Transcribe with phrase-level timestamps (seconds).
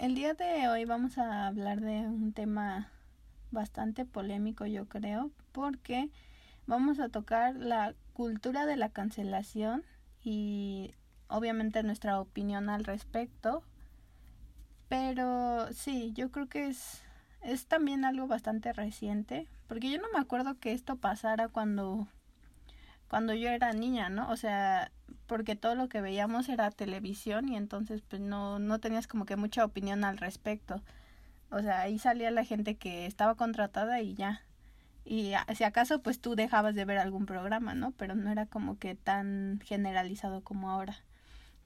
[0.00, 2.90] El día de hoy vamos a hablar de un tema
[3.50, 6.08] bastante polémico, yo creo, porque
[6.66, 9.84] vamos a tocar la cultura de la cancelación
[10.24, 10.94] y
[11.28, 13.62] obviamente nuestra opinión al respecto.
[14.88, 17.02] Pero sí, yo creo que es,
[17.42, 22.08] es también algo bastante reciente, porque yo no me acuerdo que esto pasara cuando
[23.10, 24.30] cuando yo era niña, ¿no?
[24.30, 24.92] O sea,
[25.26, 29.34] porque todo lo que veíamos era televisión y entonces pues no, no tenías como que
[29.34, 30.80] mucha opinión al respecto.
[31.50, 34.44] O sea, ahí salía la gente que estaba contratada y ya.
[35.04, 37.90] Y si acaso pues tú dejabas de ver algún programa, ¿no?
[37.92, 40.96] Pero no era como que tan generalizado como ahora.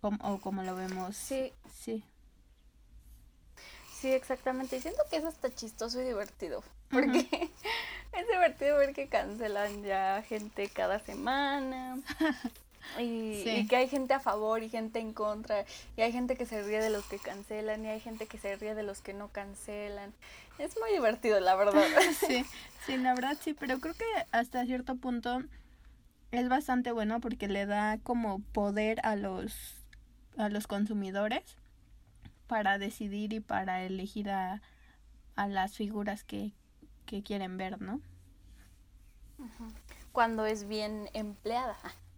[0.01, 1.15] Como, o como lo vemos.
[1.15, 1.53] Sí.
[1.71, 2.05] Sí.
[4.01, 4.77] Sí, exactamente.
[4.77, 6.63] Y siento que eso está chistoso y divertido.
[6.91, 7.51] Porque
[8.17, 11.99] es divertido ver que cancelan ya gente cada semana.
[12.99, 15.65] Y, que hay gente a favor y gente en contra.
[15.97, 18.57] Y hay gente que se ríe de los que cancelan y hay gente que se
[18.57, 20.13] ríe de los que no cancelan.
[20.59, 21.83] Es muy divertido, la verdad.
[22.21, 22.45] sí,
[22.87, 23.55] sí, la verdad sí.
[23.55, 25.43] Pero creo que hasta cierto punto
[26.31, 29.55] es bastante bueno porque le da como poder a los,
[30.37, 31.57] a los consumidores
[32.47, 34.61] para decidir y para elegir a,
[35.37, 36.53] a las figuras que,
[37.07, 38.01] que quieren ver, ¿no?
[40.13, 41.77] Cuando es bien empleada.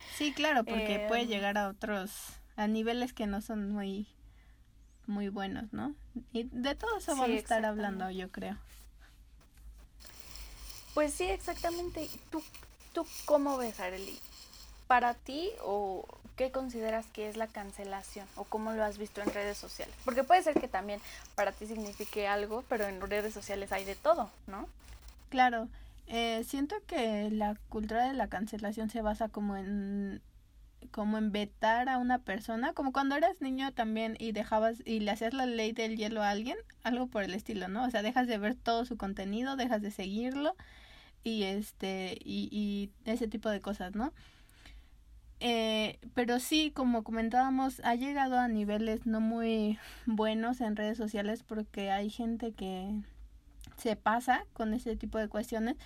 [0.08, 1.28] Sí, claro, porque puede Em.
[1.28, 2.10] llegar a otros,
[2.56, 4.06] a niveles que no son muy,
[5.06, 5.94] muy buenos, ¿no?
[6.32, 8.58] Y de todo eso Sí, vamos a estar hablando, yo creo.
[10.94, 12.08] Pues sí, exactamente.
[12.30, 12.42] ¿Tú,
[12.92, 14.18] tú cómo ves, Arely?
[14.86, 18.26] ¿Para ti o qué consideras que es la cancelación?
[18.36, 19.94] ¿O cómo lo has visto en redes sociales?
[20.04, 21.00] Porque puede ser que también
[21.34, 24.68] para ti signifique algo, pero en redes sociales hay de todo, ¿no?
[25.30, 25.68] Claro,
[26.06, 30.22] eh, siento que la cultura de la cancelación se basa como en
[30.92, 35.10] como en vetar a una persona, como cuando eras niño también y dejabas y le
[35.10, 37.84] hacías la ley del hielo a alguien, algo por el estilo, ¿no?
[37.84, 40.54] O sea, dejas de ver todo su contenido, dejas de seguirlo
[41.24, 44.12] y este y, y ese tipo de cosas, ¿no?
[45.40, 51.42] Eh, pero sí, como comentábamos, ha llegado a niveles no muy buenos en redes sociales
[51.42, 53.02] porque hay gente que
[53.76, 55.76] se pasa con ese tipo de cuestiones.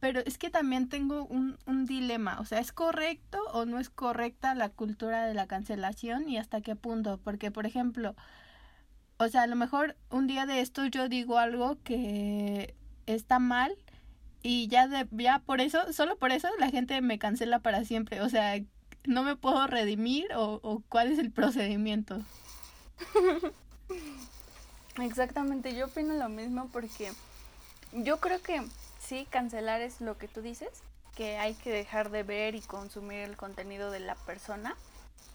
[0.00, 3.90] Pero es que también tengo un, un dilema, o sea, ¿es correcto o no es
[3.90, 7.18] correcta la cultura de la cancelación y hasta qué punto?
[7.22, 8.14] Porque, por ejemplo,
[9.18, 12.74] o sea, a lo mejor un día de esto yo digo algo que
[13.06, 13.74] está mal
[14.42, 18.20] y ya, de, ya por eso, solo por eso la gente me cancela para siempre,
[18.20, 18.56] o sea,
[19.06, 22.20] no me puedo redimir o, cuál es el procedimiento.
[25.00, 27.12] Exactamente, yo opino lo mismo porque
[27.92, 28.62] yo creo que
[29.00, 30.82] sí, cancelar es lo que tú dices,
[31.14, 34.76] que hay que dejar de ver y consumir el contenido de la persona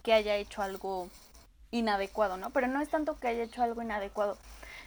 [0.03, 1.09] que haya hecho algo
[1.71, 2.49] inadecuado, ¿no?
[2.51, 4.37] Pero no es tanto que haya hecho algo inadecuado.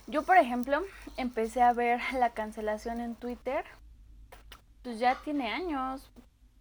[0.06, 0.82] Yo, por ejemplo,
[1.16, 3.64] empecé a ver la cancelación en Twitter,
[4.82, 6.10] pues ya tiene años.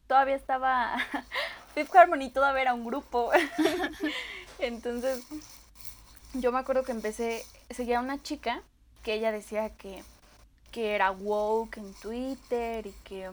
[0.07, 0.97] Todavía estaba
[1.73, 3.31] Fifth Harmony, todavía era un grupo.
[4.59, 5.23] Entonces,
[6.33, 8.61] yo me acuerdo que empecé, seguía a una chica
[9.03, 10.03] que ella decía que,
[10.71, 13.31] que era woke en Twitter y que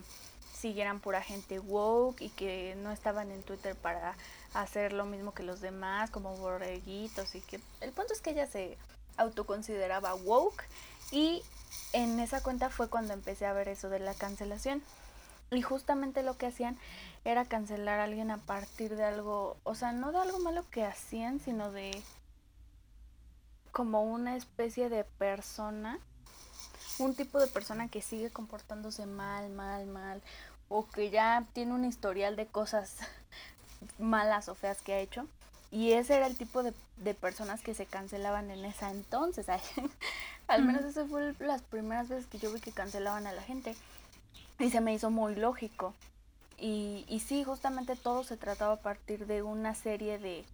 [0.53, 4.15] siguieran pura gente woke y que no estaban en Twitter para
[4.53, 8.47] hacer lo mismo que los demás, como borreguitos y que el punto es que ella
[8.47, 8.77] se
[9.17, 10.63] autoconsideraba woke
[11.11, 11.43] y
[11.93, 14.83] en esa cuenta fue cuando empecé a ver eso de la cancelación.
[15.51, 16.77] Y justamente lo que hacían
[17.25, 20.85] era cancelar a alguien a partir de algo, o sea, no de algo malo que
[20.85, 22.01] hacían, sino de
[23.71, 25.99] como una especie de persona,
[26.97, 30.21] un tipo de persona que sigue comportándose mal, mal, mal,
[30.67, 32.97] o que ya tiene un historial de cosas
[33.99, 35.27] malas o feas que ha hecho.
[35.71, 39.45] Y ese era el tipo de, de personas que se cancelaban en esa entonces.
[40.47, 43.75] Al menos eso fue las primeras veces que yo vi que cancelaban a la gente.
[44.57, 45.93] Y se me hizo muy lógico.
[46.59, 50.45] Y, y sí, justamente todo se trataba a partir de una serie de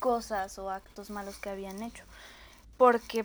[0.00, 2.04] cosas o actos malos que habían hecho.
[2.76, 3.24] Porque,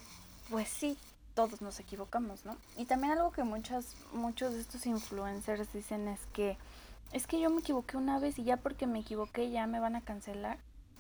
[0.49, 0.97] pues sí,
[1.33, 2.57] todos nos equivocamos, ¿no?
[2.77, 6.57] Y también algo que muchas, muchos de estos influencers dicen es que
[7.13, 9.95] es que yo me equivoqué una vez y ya porque me equivoqué ya me van
[9.95, 10.57] a cancelar.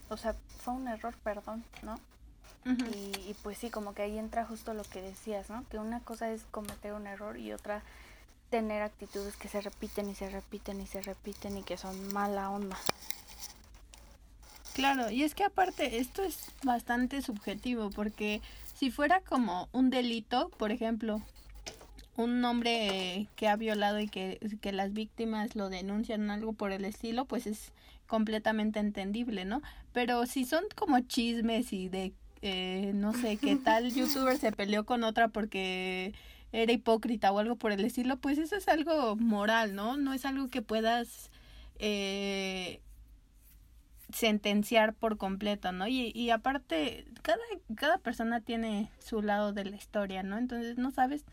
[0.09, 1.99] O sea, fue un error, perdón, ¿no?
[2.65, 5.67] Y, y pues sí, como que ahí entra justo lo que decías, ¿no?
[5.69, 7.81] Que una cosa es cometer un error y otra
[8.49, 12.49] tener actitudes que se repiten y se repiten y se repiten y que son mala
[12.49, 12.77] onda.
[14.73, 18.41] Claro, y es que aparte esto es bastante subjetivo porque
[18.75, 21.21] si fuera como un delito, por ejemplo,
[22.15, 26.85] un hombre que ha violado y que, que las víctimas lo denuncian algo por el
[26.85, 27.71] estilo, pues es
[28.07, 29.61] completamente entendible, ¿no?
[29.93, 34.85] Pero si son como chismes y de, eh, no sé, qué tal youtuber se peleó
[34.85, 36.13] con otra porque
[36.51, 39.97] era hipócrita o algo por el estilo, pues eso es algo moral, ¿no?
[39.97, 41.31] No es algo que puedas...
[41.79, 42.81] Eh,
[44.13, 45.87] sentenciar por completo, ¿no?
[45.87, 47.41] Y, y aparte, cada,
[47.75, 50.37] cada persona tiene su lado de la historia, ¿no?
[50.37, 51.25] Entonces no sabes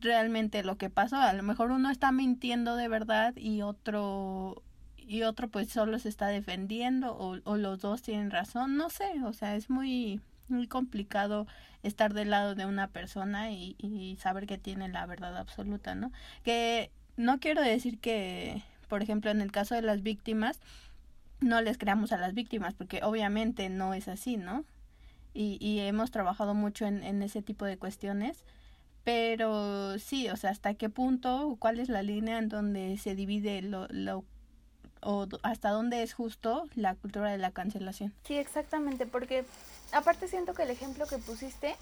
[0.00, 1.16] realmente lo que pasó.
[1.16, 4.62] A lo mejor uno está mintiendo de verdad y otro
[4.96, 9.04] y otro pues solo se está defendiendo o, o los dos tienen razón, no sé,
[9.24, 10.20] o sea, es muy
[10.52, 11.46] muy complicado
[11.82, 16.12] estar del lado de una persona y, y saber que tiene la verdad absoluta, ¿no?
[16.44, 20.60] Que no quiero decir que, por ejemplo, en el caso de las víctimas,
[21.40, 24.64] no les creamos a las víctimas, porque obviamente no es así, ¿no?
[25.34, 28.44] Y, hemos trabajado mucho en, en ese tipo de cuestiones,
[29.02, 33.62] pero sí, o sea, hasta qué punto, cuál es la línea en donde se divide
[33.62, 34.24] lo, lo
[35.00, 38.12] o hasta dónde es justo la cultura de la cancelación.
[38.24, 39.44] Sí, exactamente, porque
[39.92, 41.76] aparte siento que el ejemplo que pusiste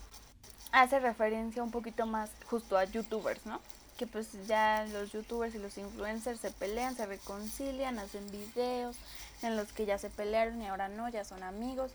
[0.73, 3.61] hace referencia un poquito más justo a youtubers, ¿no?
[3.97, 8.97] Que pues ya los youtubers y los influencers se pelean, se reconcilian, hacen videos
[9.43, 11.93] en los que ya se pelearon y ahora no, ya son amigos.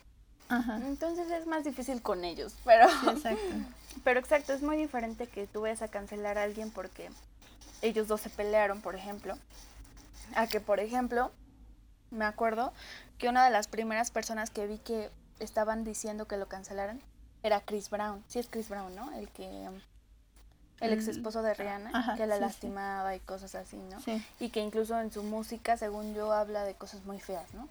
[0.50, 0.78] Ajá.
[0.78, 3.56] Entonces es más difícil con ellos, pero exacto.
[4.04, 7.10] pero exacto, es muy diferente que tú vayas a cancelar a alguien porque
[7.82, 9.38] ellos dos se pelearon, por ejemplo,
[10.36, 11.32] a que, por ejemplo,
[12.12, 12.74] me acuerdo
[13.18, 15.10] que una de las primeras personas que vi que
[15.40, 17.02] estaban diciendo que lo cancelaran
[17.44, 18.24] era Chris Brown.
[18.28, 19.12] Sí es Chris Brown, ¿no?
[19.14, 19.70] El que
[20.82, 22.46] el ex esposo de Rihanna, Ajá, que la sí, sí.
[22.46, 24.00] lastimaba y cosas así, ¿no?
[24.02, 24.24] Sí.
[24.40, 27.70] y que incluso en su música, según yo, habla de cosas muy feas, ¿no?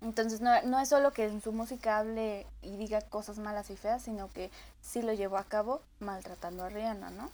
[0.00, 3.76] Entonces no, no es solo que en su música hable y diga cosas malas y
[3.76, 4.50] feas, sino que
[4.80, 7.30] sí lo llevó a cabo maltratando a Rihanna, ¿no?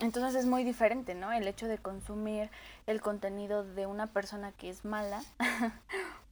[0.00, 1.32] Entonces es muy diferente, ¿no?
[1.32, 2.50] El hecho de consumir
[2.86, 5.22] el contenido de una persona que es mala,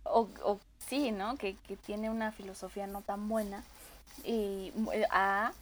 [0.05, 1.37] o, o sí, ¿no?
[1.37, 3.63] Que, que tiene una filosofía no tan buena,
[4.25, 5.53] y eh, a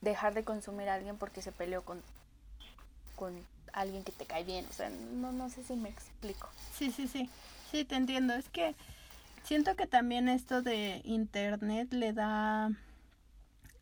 [0.00, 2.00] dejar de consumir a alguien porque se peleó con,
[3.16, 3.34] con
[3.72, 4.66] alguien que te cae bien.
[4.68, 6.48] O sea, no, no sé si me explico.
[6.74, 7.28] Sí, sí, sí.
[7.70, 8.34] Sí, te entiendo.
[8.34, 8.74] Es que
[9.42, 12.70] siento que también esto de internet le da...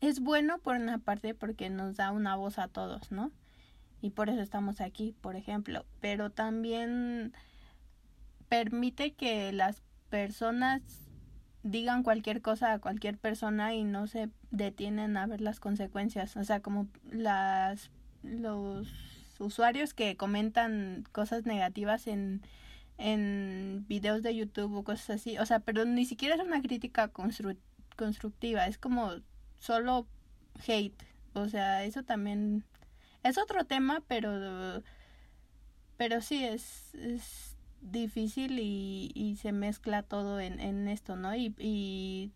[0.01, 3.31] Es bueno por una parte porque nos da una voz a todos, ¿no?
[4.01, 5.85] Y por eso estamos aquí, por ejemplo.
[6.01, 7.33] Pero también
[8.49, 10.81] permite que las personas
[11.63, 16.37] digan cualquier cosa a cualquier persona y no se detienen a ver las consecuencias.
[16.37, 17.91] O sea, como las
[18.23, 18.87] los
[19.39, 22.41] usuarios que comentan cosas negativas en
[22.97, 27.11] en videos de YouTube o cosas así, o sea, pero ni siquiera es una crítica
[27.11, 27.57] constru-
[27.97, 29.11] constructiva, es como
[29.59, 30.07] solo
[30.65, 31.03] hate,
[31.33, 32.63] o sea, eso también
[33.23, 34.81] es otro tema, pero
[35.97, 37.54] pero sí es, es
[37.91, 41.35] difícil y, y se mezcla todo en, en esto, ¿no?
[41.35, 42.31] Y, y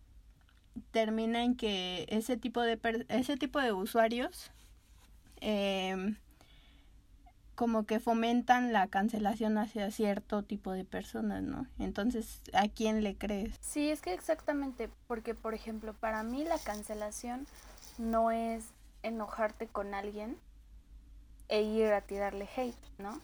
[0.92, 4.50] termina en que ese tipo de per- ese tipo de usuarios
[5.40, 6.14] eh,
[7.54, 11.66] como que fomentan la cancelación hacia cierto tipo de personas, ¿no?
[11.78, 13.54] Entonces, ¿a quién le crees?
[13.60, 17.46] Sí, es que exactamente, porque por ejemplo, para mí la cancelación
[17.98, 18.64] no es
[19.02, 20.36] enojarte con alguien
[21.48, 23.20] e ir a tirarle hate, ¿no?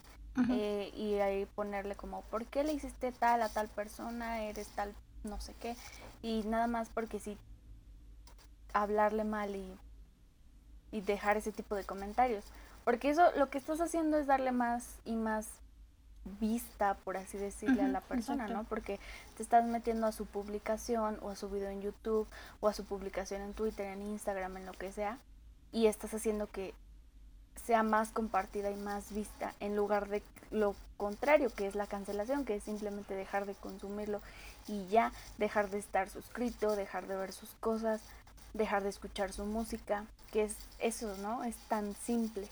[0.51, 4.43] Eh, y ahí ponerle como, ¿por qué le hiciste tal a tal persona?
[4.43, 5.75] Eres tal, no sé qué.
[6.21, 7.37] Y nada más porque sí,
[8.73, 9.77] hablarle mal y,
[10.91, 12.45] y dejar ese tipo de comentarios.
[12.83, 15.47] Porque eso lo que estás haciendo es darle más y más
[16.39, 18.63] vista, por así decirle, a la persona, exacto.
[18.63, 18.69] ¿no?
[18.69, 18.99] Porque
[19.35, 22.27] te estás metiendo a su publicación o a su video en YouTube
[22.59, 25.17] o a su publicación en Twitter, en Instagram, en lo que sea,
[25.71, 26.73] y estás haciendo que
[27.65, 32.45] sea más compartida y más vista en lugar de lo contrario que es la cancelación,
[32.45, 34.21] que es simplemente dejar de consumirlo
[34.67, 38.01] y ya dejar de estar suscrito, dejar de ver sus cosas,
[38.53, 41.43] dejar de escuchar su música, que es eso, ¿no?
[41.43, 42.47] Es tan simple.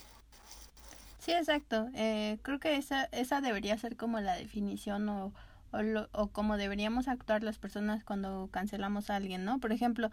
[1.20, 1.90] Sí, exacto.
[1.96, 5.32] Eh, creo que esa, esa debería ser como la definición o,
[5.72, 9.60] o, lo- o como deberíamos actuar las personas cuando cancelamos a alguien, ¿no?
[9.60, 10.12] Por ejemplo,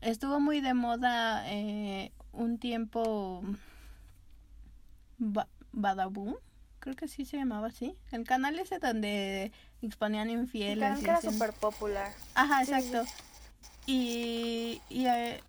[0.00, 3.42] estuvo muy de moda eh, un tiempo
[5.18, 6.34] ba Badaboom,
[6.80, 7.94] creo que sí se llamaba así.
[8.10, 10.78] El canal ese donde exponían El infieles.
[10.78, 12.12] canal y que era súper popular.
[12.34, 13.10] Ajá, Sí, exacto.
[13.86, 15.40] Y, y eh,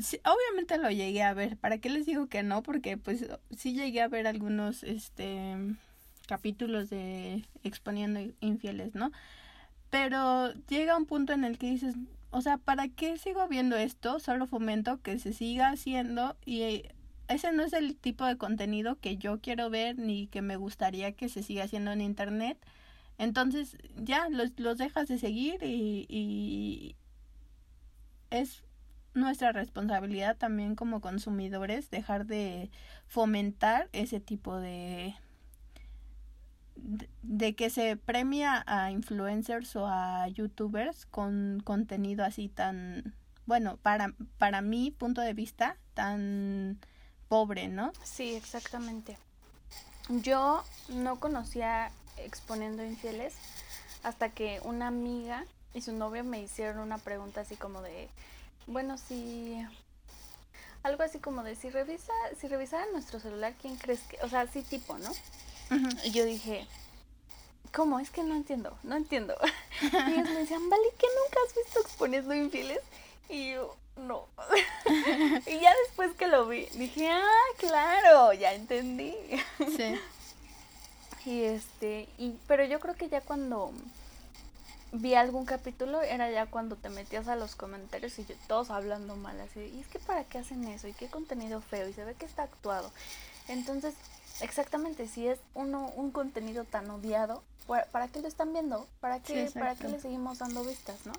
[0.00, 1.56] sí, obviamente lo llegué a ver.
[1.56, 2.62] ¿Para qué les digo que no?
[2.62, 5.56] Porque pues sí llegué a ver algunos este
[6.26, 9.10] capítulos de exponiendo infieles, ¿no?
[9.90, 11.96] Pero llega un punto en el que dices,
[12.30, 14.20] o sea, ¿para qué sigo viendo esto?
[14.20, 16.84] Solo fomento que se siga haciendo y
[17.30, 21.12] ese no es el tipo de contenido que yo quiero ver ni que me gustaría
[21.12, 22.58] que se siga haciendo en internet.
[23.18, 26.96] Entonces ya los, los dejas de seguir y, y
[28.30, 28.64] es
[29.14, 32.70] nuestra responsabilidad también como consumidores dejar de
[33.06, 35.14] fomentar ese tipo de,
[37.22, 43.14] de, que se premia a influencers o a youtubers con contenido así tan
[43.46, 46.78] bueno para para mi punto de vista tan
[47.30, 49.16] pobre no sí exactamente
[50.10, 53.32] yo no conocía exponiendo infieles
[54.02, 58.10] hasta que una amiga y su novio me hicieron una pregunta así como de
[58.70, 59.66] bueno, si
[60.82, 64.46] algo así como de si revisa, si revisara nuestro celular, ¿quién crees que, o sea,
[64.46, 65.10] sí tipo, ¿no?
[66.04, 66.66] Y yo dije,
[67.72, 68.00] ¿cómo?
[68.00, 69.36] Es que no entiendo, no entiendo.
[69.82, 72.80] y ellos me decían, vale, ¿que nunca has visto exponiendo infieles?
[73.28, 74.26] Y yo, no.
[75.46, 79.14] y ya después que lo vi, dije, ah, claro, ya entendí.
[79.76, 79.94] sí.
[81.26, 83.72] Y este, y, pero yo creo que ya cuando
[84.92, 89.38] vi algún capítulo era ya cuando te metías a los comentarios y todos hablando mal
[89.40, 92.14] así, y es que para qué hacen eso y qué contenido feo y se ve
[92.14, 92.90] que está actuado.
[93.48, 93.94] Entonces,
[94.40, 97.42] exactamente, si es uno un contenido tan odiado,
[97.92, 98.86] ¿para qué lo están viendo?
[99.00, 101.12] ¿Para qué para qué le seguimos dando vistas, no?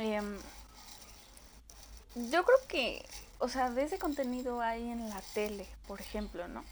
[0.00, 0.36] Em,
[2.14, 3.04] yo creo que,
[3.38, 6.64] o sea, de ese contenido hay en la tele, por ejemplo, ¿no?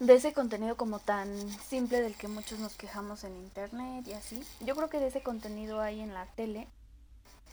[0.00, 1.28] de ese contenido como tan
[1.60, 4.42] simple del que muchos nos quejamos en internet y así.
[4.60, 6.66] Yo creo que de ese contenido hay en la tele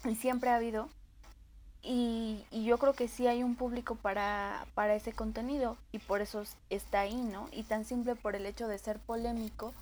[0.04, 0.88] y siempre ha habido.
[1.82, 6.22] Y, y yo creo que sí hay un público para, para ese contenido y por
[6.22, 7.48] eso está ahí, ¿no?
[7.52, 9.74] Y tan simple por el hecho de ser polémico,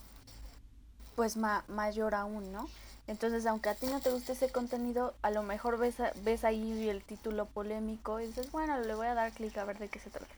[1.14, 2.68] pues mayor aún, ¿no?
[3.06, 6.88] Entonces, aunque a ti no te guste ese contenido, a lo mejor ves, ves ahí
[6.88, 10.00] el título polémico y dices, bueno, le voy a dar clic a ver de qué
[10.00, 10.34] se trata.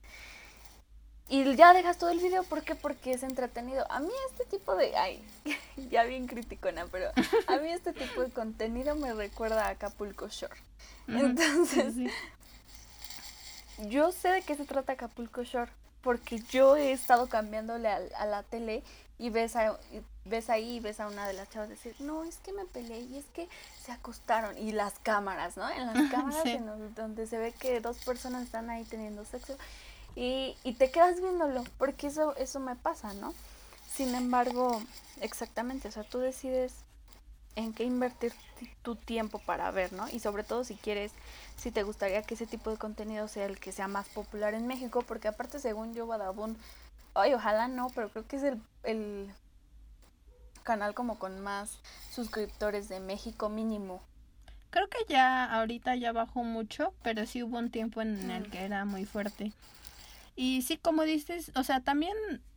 [1.30, 2.75] Y ya dejas todo el video, ¿por qué?
[2.75, 3.84] Porque es entretenido.
[3.90, 4.96] A mí este tipo de...
[4.96, 5.22] Ay,
[5.90, 7.10] ya bien criticona, pero
[7.46, 10.56] a mí este tipo de contenido me recuerda a Acapulco Shore.
[11.06, 11.94] Entonces,
[13.88, 15.70] yo sé de qué se trata Acapulco Shore,
[16.02, 18.82] porque yo he estado cambiándole a, la tele
[19.18, 19.78] y ves, a,
[20.25, 23.00] ves ahí y ves a una de las chavas decir, no, es que me peleé
[23.00, 23.48] y es que
[23.84, 24.56] se acostaron.
[24.58, 25.68] Y las cámaras, ¿no?
[25.68, 29.56] En las cámaras en donde se ve que dos personas están ahí teniendo sexo
[30.14, 33.34] y, y te quedas viéndolo, porque eso, eso me pasa, ¿no?
[33.94, 34.82] Sin embargo,
[35.20, 36.75] exactamente, o sea, tú decides
[37.56, 38.32] en qué invertir
[38.82, 40.08] tu tiempo para ver, ¿no?
[40.08, 41.12] Y sobre todo si quieres,
[41.56, 44.66] si te gustaría que ese tipo de contenido sea el que sea más popular en
[44.66, 46.56] México, porque aparte según yo, Badabun,
[47.18, 49.30] ay, ojalá no, pero creo que es el, el
[50.62, 51.78] canal como con más
[52.10, 54.02] suscriptores de México mínimo.
[54.70, 58.50] Creo que ya ahorita ya bajó mucho, pero sí hubo un tiempo en el mm.
[58.50, 59.52] que era muy fuerte.
[60.37, 62.14] Y sí, como dices, o sea, también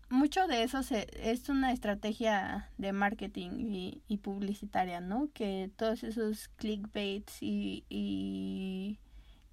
[0.09, 5.29] mucho de eso se, es una estrategia de marketing y, y publicitaria, ¿no?
[5.33, 8.99] Que todos esos clickbaits y, y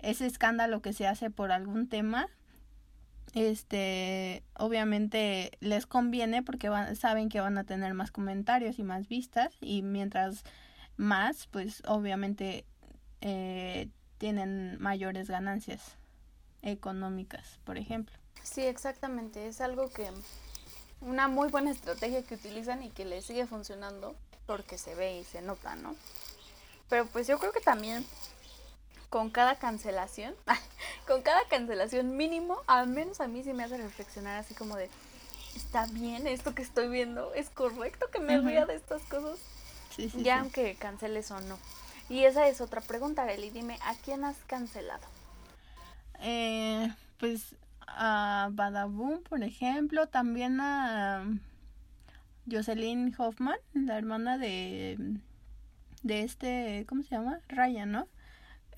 [0.01, 2.29] ese escándalo que se hace por algún tema,
[3.35, 9.09] este, obviamente les conviene porque van, saben que van a tener más comentarios y más
[9.09, 10.45] vistas y mientras
[10.97, 12.65] más, pues obviamente
[13.21, 15.97] eh, tienen mayores ganancias
[16.63, 18.17] económicas, por ejemplo.
[18.43, 19.47] Sí, exactamente.
[19.47, 20.11] Es algo que
[21.01, 24.17] una muy buena estrategia que utilizan y que les sigue funcionando
[24.47, 25.95] porque se ve y se nota, ¿no?
[26.89, 28.05] Pero pues yo creo que también
[29.11, 30.35] con cada cancelación,
[31.07, 34.91] con cada cancelación mínimo, al menos a mí sí me hace reflexionar así como de,
[35.57, 37.33] ¿está bien esto que estoy viendo?
[37.35, 39.39] ¿Es correcto que me ría de estas cosas?
[39.95, 41.59] Sí, sí, ya aunque canceles o no.
[42.09, 43.51] Y esa es otra pregunta, Arely.
[43.51, 45.07] Dime, ¿a quién has cancelado?
[46.21, 47.55] Eh, pues
[47.87, 51.25] a Badaboom, por ejemplo, también a
[52.51, 55.19] Jocelyn Hoffman, la hermana de
[56.03, 57.41] de este, ¿cómo se llama?
[57.49, 58.09] Ryan, ¿no?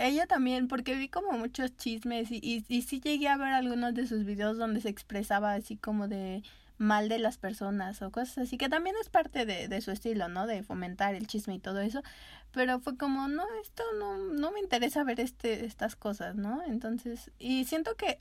[0.00, 3.92] Ella también, porque vi como muchos chismes y, y, y sí llegué a ver algunos
[3.94, 6.42] de sus videos donde se expresaba así como de
[6.78, 10.28] mal de las personas o cosas así, que también es parte de, de su estilo,
[10.28, 10.46] ¿no?
[10.46, 12.02] De fomentar el chisme y todo eso,
[12.50, 16.62] pero fue como, no, esto no, no me interesa ver este, estas cosas, ¿no?
[16.62, 18.20] Entonces, y siento que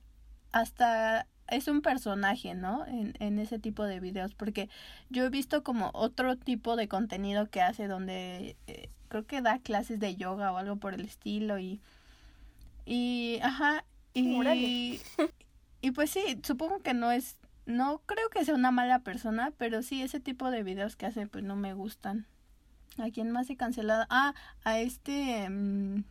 [0.51, 2.85] hasta es un personaje, ¿no?
[2.85, 4.69] En, en ese tipo de videos, porque
[5.09, 9.59] yo he visto como otro tipo de contenido que hace donde eh, creo que da
[9.59, 11.81] clases de yoga o algo por el estilo y
[12.85, 15.01] y ajá y
[15.81, 19.83] y pues sí, supongo que no es no creo que sea una mala persona, pero
[19.83, 22.25] sí ese tipo de videos que hace pues no me gustan.
[22.97, 24.05] ¿A quién más he cancelado?
[24.09, 26.03] Ah, a este mm,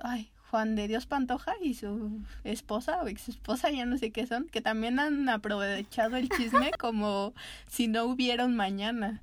[0.00, 4.26] ay, Juan de Dios Pantoja y su esposa o ex esposa, ya no sé qué
[4.26, 7.34] son, que también han aprovechado el chisme como
[7.68, 9.22] si no hubiera un mañana.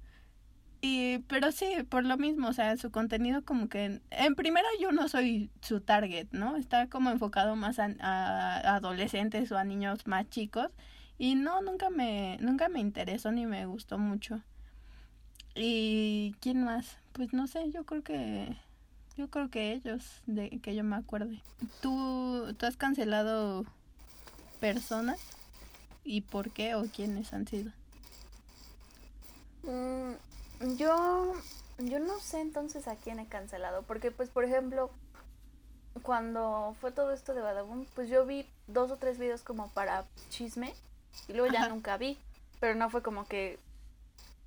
[0.82, 4.92] Y, pero sí, por lo mismo, o sea, su contenido como que, en primera yo
[4.92, 6.58] no soy su target, ¿no?
[6.58, 10.72] Está como enfocado más a, a adolescentes o a niños más chicos.
[11.18, 14.42] Y no, nunca me, nunca me interesó ni me gustó mucho.
[15.56, 16.98] ¿Y quién más?
[17.14, 18.58] Pues no sé, yo creo que
[19.18, 21.42] yo creo que ellos, de que yo me acuerde.
[21.82, 23.66] ¿Tú, ¿Tú has cancelado
[24.60, 25.20] personas?
[26.04, 27.72] ¿Y por qué o quiénes han sido?
[29.64, 30.14] Mm,
[30.78, 31.34] yo,
[31.80, 34.92] yo no sé entonces a quién he cancelado, porque pues por ejemplo,
[36.02, 40.06] cuando fue todo esto de Badabun, pues yo vi dos o tres videos como para
[40.30, 40.74] chisme
[41.28, 41.70] y luego ya Ajá.
[41.70, 42.18] nunca vi,
[42.60, 43.60] pero no fue como que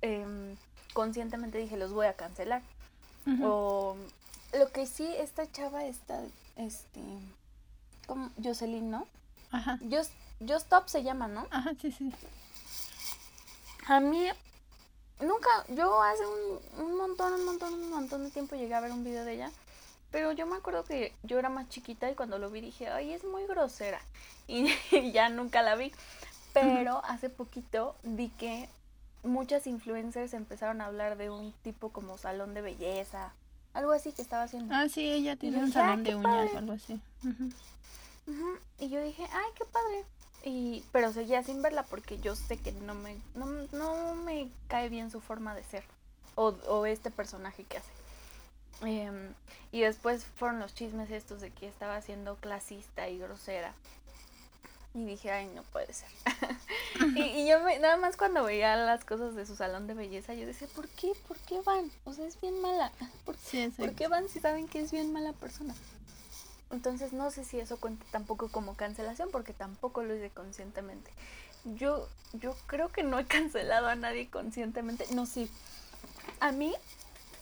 [0.01, 0.55] em,
[0.93, 2.61] conscientemente dije los voy a cancelar.
[3.25, 3.45] Ujú.
[3.45, 3.95] O
[4.53, 6.21] lo que sí, esta chava está,
[6.55, 7.01] este,
[8.05, 9.07] como Jocelyn, ¿no?
[9.51, 11.47] Ajá, Just, Just Stop se llama, ¿no?
[11.51, 12.11] ajá, sí, sí.
[13.87, 14.27] A mí,
[15.21, 18.91] nunca, yo hace un, un montón, un montón, un montón de tiempo llegué a ver
[18.91, 19.51] un video de ella.
[20.11, 23.13] Pero yo me acuerdo que yo era más chiquita y cuando lo vi dije, ay,
[23.13, 24.01] es muy grosera.
[24.49, 24.71] Y,
[25.11, 25.91] ya nunca la vi.
[26.53, 28.69] Pero hace poquito vi que
[29.23, 33.33] muchas influencers empezaron a hablar de un tipo como salón de belleza.
[33.77, 34.73] Algo así que estaba haciendo.
[34.73, 36.51] Ah, sí, ella tiene un salón de uñas padre.
[36.55, 36.99] o algo así.
[37.23, 37.51] Ujú.
[38.25, 40.03] Ujú, Y yo dije, ay, qué padre.
[40.43, 44.89] Y, pero seguía sin verla porque yo sé que no me, no, no me cae
[44.89, 45.83] bien su forma de ser.
[46.33, 47.91] O, o este personaje que hace.
[48.81, 49.33] Em,
[49.71, 53.73] y después fueron los chismes estos de que estaba siendo clasista y grosera.
[54.97, 56.09] Y dije, ay, no puede ser.
[57.15, 60.33] y, y yo me- nada más cuando veía las cosas de su salón de belleza,
[60.33, 61.13] yo decía, ¿por qué?
[61.27, 61.91] ¿Por qué van?
[62.05, 62.91] O sea, es bien mala.
[63.25, 63.73] ¿Por, Sí, sí.
[63.77, 65.75] ¿por qué van si saben que es bien mala persona?
[66.71, 71.11] Entonces no sé si eso cuenta tampoco como cancelación porque tampoco lo hice conscientemente.
[71.63, 75.05] Yo, yo creo que no he cancelado a nadie conscientemente.
[75.11, 75.49] No, sí.
[76.39, 76.73] A mí.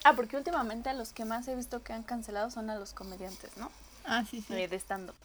[0.03, 2.91] Ah, porque últimamente a los que más he visto que han cancelado son a los
[2.93, 3.71] comediantes, ¿no?
[4.03, 4.53] Ah, sí, sí.
[4.53, 5.15] Eh, de stand-up.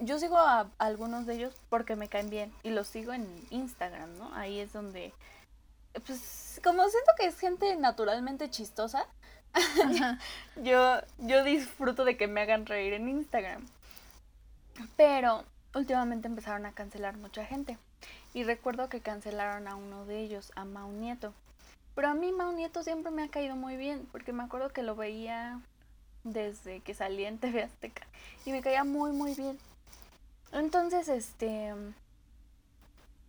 [0.00, 4.16] Yo sigo a algunos de ellos porque me caen bien y los sigo en Instagram,
[4.18, 4.34] ¿no?
[4.34, 5.12] Ahí es donde,
[6.06, 9.06] pues, como siento que es gente naturalmente chistosa,
[10.56, 13.66] yo, yo disfruto de que me hagan reír en Instagram.
[14.96, 17.78] Pero últimamente empezaron a cancelar mucha gente.
[18.34, 21.32] Y recuerdo que cancelaron a uno de ellos, a Mau Nieto.
[21.94, 24.82] Pero a mí Mau Nieto siempre me ha caído muy bien, porque me acuerdo que
[24.82, 25.60] lo veía
[26.24, 28.06] desde que salía en TV Azteca.
[28.44, 29.58] Y me caía muy, muy bien.
[30.52, 31.74] Entonces, este...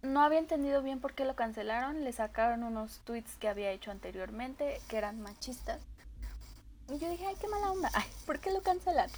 [0.02, 2.06] No había entendido bien por qué lo cancelaron.
[2.06, 5.82] Le sacaron unos tweets que había hecho anteriormente, que eran machistas.
[6.90, 7.92] Y yo dije, ay, qué mala onda.
[7.94, 9.10] Ay, ¿por qué lo cancelan?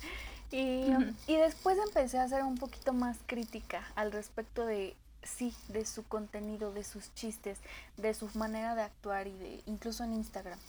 [0.51, 0.87] Y,
[1.27, 6.03] y después empecé a ser un poquito más crítica al respecto de, sí, de su
[6.03, 7.59] contenido, de sus chistes,
[7.97, 10.59] de su manera de actuar y de incluso en Instagram.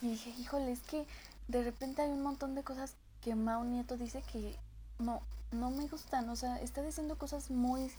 [0.00, 1.06] Y dije, híjole, es que
[1.48, 4.56] de repente hay un montón de cosas que Mao Nieto dice que
[4.98, 5.20] no,
[5.52, 6.28] no me gustan.
[6.28, 7.90] O sea, está diciendo cosas muy,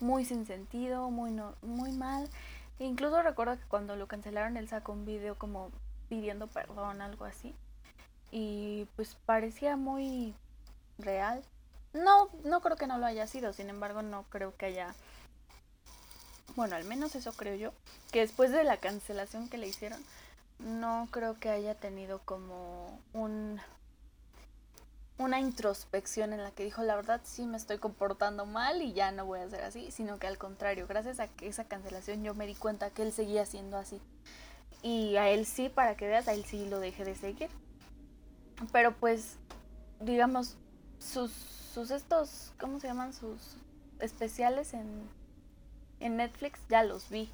[0.00, 2.28] muy sin sentido, muy, no, muy mal.
[2.78, 5.70] E incluso recuerdo que cuando lo cancelaron, él sacó un video como
[6.08, 7.54] pidiendo perdón, algo así.
[8.30, 10.34] Y pues parecía muy
[10.98, 11.42] real.
[11.92, 14.94] No, no creo que no lo haya sido, sin embargo no creo que haya,
[16.56, 17.72] bueno, al menos eso creo yo,
[18.10, 20.02] que después de la cancelación que le hicieron,
[20.58, 23.60] no creo que haya tenido como un
[25.18, 29.12] una introspección en la que dijo la verdad sí me estoy comportando mal y ya
[29.12, 32.34] no voy a ser así, sino que al contrario, gracias a que esa cancelación yo
[32.34, 34.00] me di cuenta que él seguía siendo así.
[34.82, 37.50] Y a él sí, para que veas, a él sí lo dejé de seguir.
[38.72, 39.36] Pero pues,
[40.00, 40.56] digamos,
[40.98, 43.12] sus, sus estos, ¿cómo se llaman?
[43.12, 43.56] Sus
[44.00, 45.08] especiales en,
[46.00, 47.30] en Netflix ya los vi.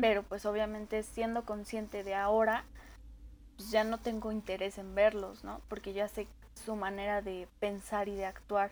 [0.00, 2.64] Pero pues obviamente siendo consciente de ahora,
[3.56, 5.62] pues ya no tengo interés en verlos, ¿no?
[5.68, 6.26] Porque ya sé
[6.60, 8.70] su manera de pensar y de actuar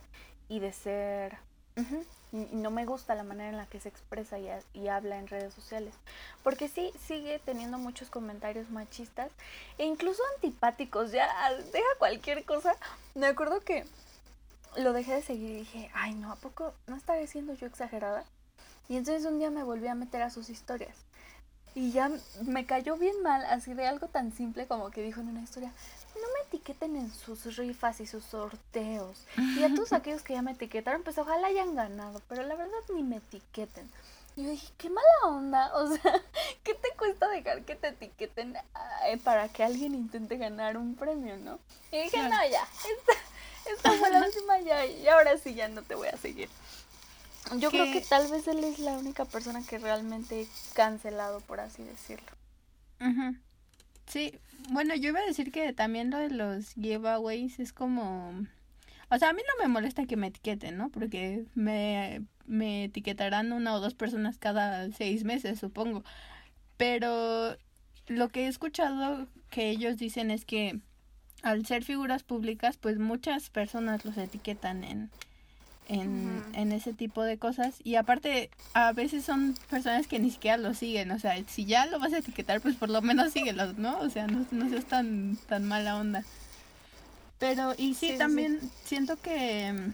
[0.48, 1.38] y de ser...
[1.76, 1.82] Y
[2.30, 5.28] y no me gusta la manera en la que se expresa y, y habla en
[5.28, 5.94] redes sociales.
[6.42, 9.32] Porque sí, sigue teniendo muchos comentarios machistas
[9.78, 11.10] e incluso antipáticos.
[11.10, 11.26] Ya
[11.72, 12.76] deja cualquier cosa.
[13.14, 13.84] Me acuerdo que
[14.76, 18.24] lo dejé de seguir y dije, ay, no, ¿a poco no estaré siendo yo exagerada?
[18.88, 20.96] Y entonces un día me volví a meter a sus historias.
[21.74, 22.10] Y ya
[22.42, 25.72] me cayó bien mal, así de algo tan simple como que dijo en una historia,
[26.20, 29.24] no me etiqueten en sus rifas y sus sorteos.
[29.36, 32.78] Y a todos aquellos que ya me etiquetaron, pues ojalá hayan ganado, pero la verdad
[32.94, 33.90] ni me etiqueten.
[34.36, 36.22] Y yo dije, qué mala onda, o sea,
[36.62, 38.56] ¿qué te cuesta dejar que te etiqueten
[39.24, 41.58] para que alguien intente ganar un premio, no?
[41.90, 45.82] Y dije, no, ya, esta, esta fue la última ya, y ahora sí ya no
[45.82, 46.48] te voy a seguir.
[47.56, 51.60] Yo creo que tal vez él es la única persona que realmente he cancelado, por
[51.60, 52.30] así decirlo.
[54.08, 54.32] Sí,
[54.70, 58.46] bueno, yo iba a decir que también lo de los giveaways es como...
[59.10, 60.90] O sea, a mí no me molesta que me etiqueten, ¿no?
[60.90, 66.04] Porque me, me etiquetarán una o dos personas cada seis meses, supongo.
[66.76, 67.56] Pero
[68.06, 70.80] lo que he escuchado que ellos dicen es que
[71.42, 75.10] al ser figuras públicas, pues muchas personas los etiquetan en,
[75.88, 77.74] en, en ese tipo de cosas.
[77.82, 81.10] Y aparte, a veces son personas que ni siquiera lo siguen.
[81.10, 83.98] O sea, si ya lo vas a etiquetar, pues por lo menos síguelo, ¿no?
[83.98, 86.24] O sea, no, no seas tan, tan mala onda.
[87.38, 89.92] Pero, y sí, también siento que mm,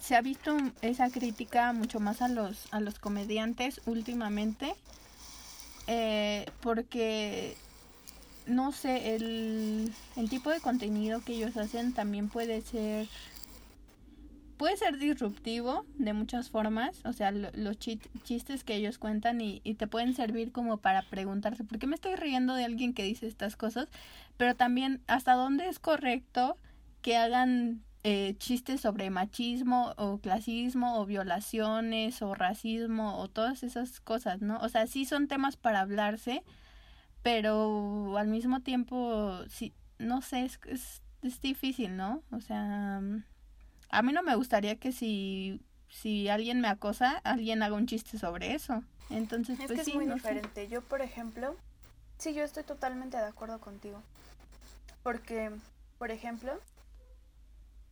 [0.00, 4.74] se ha visto esa crítica mucho más a los, a los comediantes últimamente.
[5.88, 7.56] Eh, porque
[8.46, 13.08] no sé, el, el tipo de contenido que ellos hacen también puede ser
[14.56, 19.74] puede ser disruptivo de muchas formas, o sea, los chistes que ellos cuentan y, y,
[19.74, 23.26] te pueden servir como para preguntarse, ¿por qué me estoy riendo de alguien que dice
[23.26, 23.88] estas cosas?
[24.36, 26.56] Pero también, ¿hasta dónde es correcto
[27.02, 34.00] que hagan eh, chistes sobre machismo o clasismo o violaciones o racismo o todas esas
[34.00, 34.58] cosas, ¿no?
[34.60, 36.44] O sea, sí son temas para hablarse,
[37.22, 42.22] pero al mismo tiempo, sí, no sé, es, es, es difícil, ¿no?
[42.30, 43.02] O sea
[43.90, 48.18] a mí no me gustaría que si, si alguien me acosa, alguien haga un chiste
[48.18, 48.82] sobre eso.
[49.10, 50.66] Entonces, es pues que sí, es muy no diferente.
[50.66, 50.68] Sé.
[50.68, 51.56] Yo, por ejemplo,
[52.18, 54.02] sí, yo estoy totalmente de acuerdo contigo.
[55.02, 55.50] Porque,
[55.98, 56.60] por ejemplo,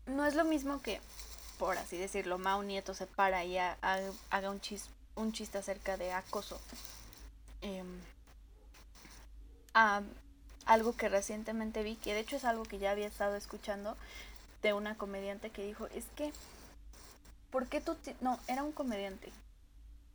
[0.06, 1.00] no es lo mismo que,
[1.58, 5.58] por así decirlo, Mao Nieto se para y ha, ha, haga un, chis, un chiste
[5.58, 6.60] acerca de acoso.
[7.62, 7.84] Eh,
[9.74, 10.02] a
[10.66, 13.96] algo que recientemente vi, que de hecho es algo que ya había estado escuchando,
[14.68, 16.32] de una comediante que dijo, es que,
[17.50, 17.96] ¿por qué tú...
[18.20, 19.30] No, era un comediante.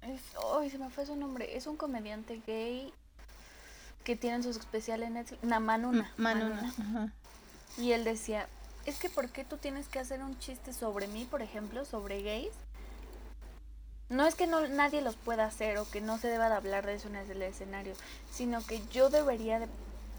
[0.02, 1.56] Es, oh, se me fue su nombre.
[1.56, 2.92] Es un comediante gay
[4.04, 5.44] que tiene su especial en Netflix.
[5.44, 6.12] Na, Manuna.
[6.18, 6.74] Manuna.
[6.78, 7.14] Manuna.
[7.78, 8.50] Y él decía,
[8.86, 12.24] es que ¿por qué tú tienes que hacer un chiste sobre mí, por ejemplo, sobre
[12.24, 12.54] gays?
[14.10, 16.88] No es que no, nadie los pueda hacer o que no se deba de hablar
[16.88, 17.94] de eso en el escenario,
[18.32, 19.68] sino que yo debería de,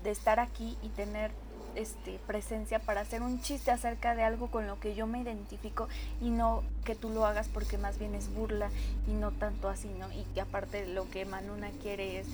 [0.05, 1.33] de estar aquí y tener
[1.75, 5.89] este, presencia para hacer un chiste acerca de algo con lo que yo me identifico
[6.21, 8.71] y no que tú lo hagas porque más bien es burla
[9.07, 10.11] y no tanto así, ¿no?
[10.13, 12.27] Y que aparte lo que Manuna quiere es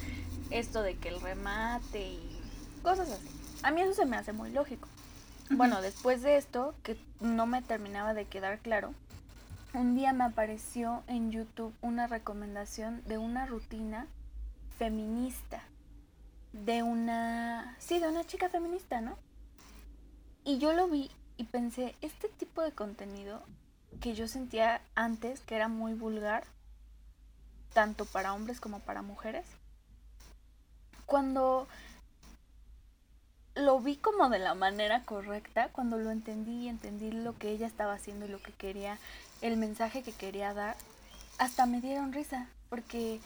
[0.51, 2.40] esto de que el remate y
[2.83, 3.29] cosas así.
[3.62, 4.88] A mí eso se me hace muy lógico.
[5.51, 8.92] Bueno, después de esto, que no me terminaba de quedar claro,
[9.75, 14.07] un día me apareció en YouTube una recomendación de una rutina
[14.79, 15.62] feminista
[16.64, 19.16] de una sí de una chica feminista no
[20.47, 23.43] y yo lo vi y pensé este tipo de contenido
[24.01, 26.45] que yo sentía antes que era muy vulgar
[27.75, 29.45] tanto para hombres como para mujeres
[31.05, 31.67] cuando
[33.57, 37.67] lo vi como de la manera correcta cuando lo entendí y entendí lo que ella
[37.67, 38.99] estaba haciendo y lo que quería
[39.43, 40.77] el mensaje que quería dar
[41.39, 43.21] hasta me dieron risa porque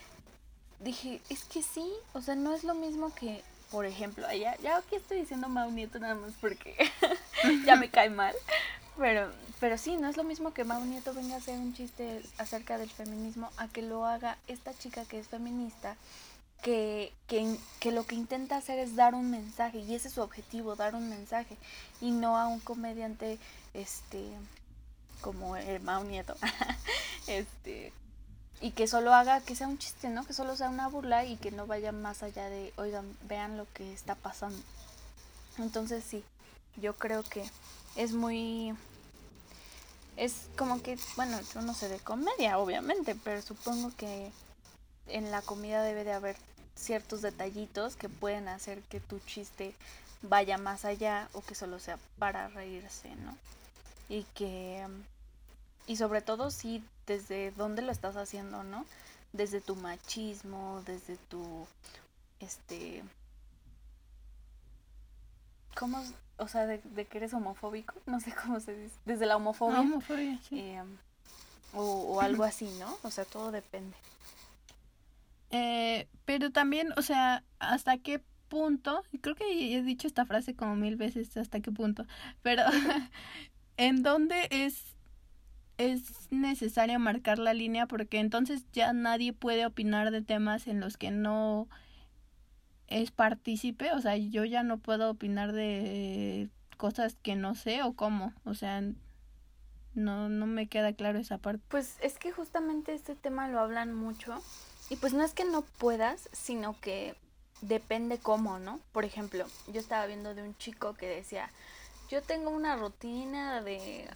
[0.80, 4.76] dije, es que sí, o sea, no es lo mismo que, por ejemplo, allá, ya
[4.76, 6.76] aquí estoy diciendo Mau Nieto nada más porque
[7.66, 8.34] ya me cae mal,
[8.98, 9.30] pero,
[9.60, 12.78] pero sí, no es lo mismo que Mau Nieto venga a hacer un chiste acerca
[12.78, 15.96] del feminismo a que lo haga esta chica que es feminista,
[16.62, 20.20] que, que, que lo que intenta hacer es dar un mensaje, y ese es su
[20.20, 21.56] objetivo, dar un mensaje,
[22.00, 23.38] y no a un comediante,
[23.72, 24.30] este,
[25.20, 26.36] como el Mau Nieto,
[27.28, 27.92] este,
[28.60, 30.26] y que solo haga que sea un chiste, ¿no?
[30.26, 33.66] Que solo sea una burla y que no vaya más allá de, oigan, vean lo
[33.72, 34.58] que está pasando.
[35.58, 36.22] Entonces sí,
[36.76, 37.48] yo creo que
[37.96, 38.74] es muy...
[40.16, 44.30] Es como que, bueno, yo no sé de comedia, obviamente, pero supongo que
[45.06, 46.36] en la comida debe de haber
[46.74, 49.74] ciertos detallitos que pueden hacer que tu chiste
[50.22, 53.36] vaya más allá o que solo sea para reírse, ¿no?
[54.10, 54.86] Y que...
[55.86, 58.86] Y sobre todo si desde dónde lo estás haciendo, ¿no?
[59.32, 61.66] Desde tu machismo, desde tu,
[62.38, 63.02] este,
[65.74, 66.02] ¿cómo?
[66.36, 69.78] O sea, de, de que eres homofóbico, no sé cómo se dice, desde la homofobia.
[69.78, 70.60] Ah, Homofobia, sí.
[70.60, 70.82] eh,
[71.72, 72.96] o, o algo así, ¿no?
[73.02, 73.96] O sea, todo depende.
[75.50, 80.54] Eh, pero también, o sea, hasta qué punto, y creo que he dicho esta frase
[80.54, 82.06] como mil veces, hasta qué punto,
[82.42, 82.62] pero
[83.76, 84.89] en dónde es,
[85.80, 90.98] es necesario marcar la línea porque entonces ya nadie puede opinar de temas en los
[90.98, 91.68] que no
[92.86, 97.94] es partícipe, o sea, yo ya no puedo opinar de cosas que no sé o
[97.94, 98.82] cómo, o sea,
[99.94, 101.62] no, no me queda claro esa parte.
[101.68, 104.42] Pues es que justamente este tema lo hablan mucho.
[104.90, 107.14] Y pues no es que no puedas, sino que
[107.62, 108.80] depende cómo, ¿no?
[108.92, 111.48] Por ejemplo, yo estaba viendo de un chico que decía,
[112.10, 114.08] yo tengo una rutina de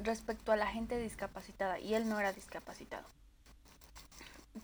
[0.00, 3.06] respecto a la gente discapacitada y él no era discapacitado.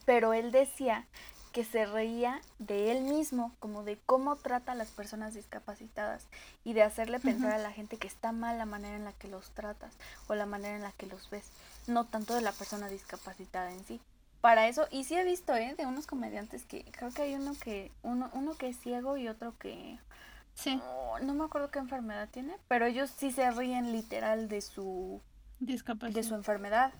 [0.04, 1.06] Pero él decía
[1.52, 6.26] que se reía de él mismo, como de cómo trata a las personas discapacitadas
[6.64, 9.28] y de hacerle pensar a la gente que está mal la manera en la que
[9.28, 9.92] los tratas
[10.28, 11.44] o la manera en la que los ves,
[11.86, 14.00] no tanto de la persona discapacitada en sí.
[14.40, 15.74] Para eso, y sí he visto, ¿eh?
[15.76, 19.28] De unos comediantes que creo que hay uno que, uno, uno que es ciego y
[19.28, 19.98] otro que,
[20.54, 24.60] Sí, oh, no me acuerdo qué enfermedad tiene, pero ellos sí se ríen literal de
[24.60, 25.20] su,
[25.60, 26.14] discapacidad.
[26.14, 26.92] de su enfermedad.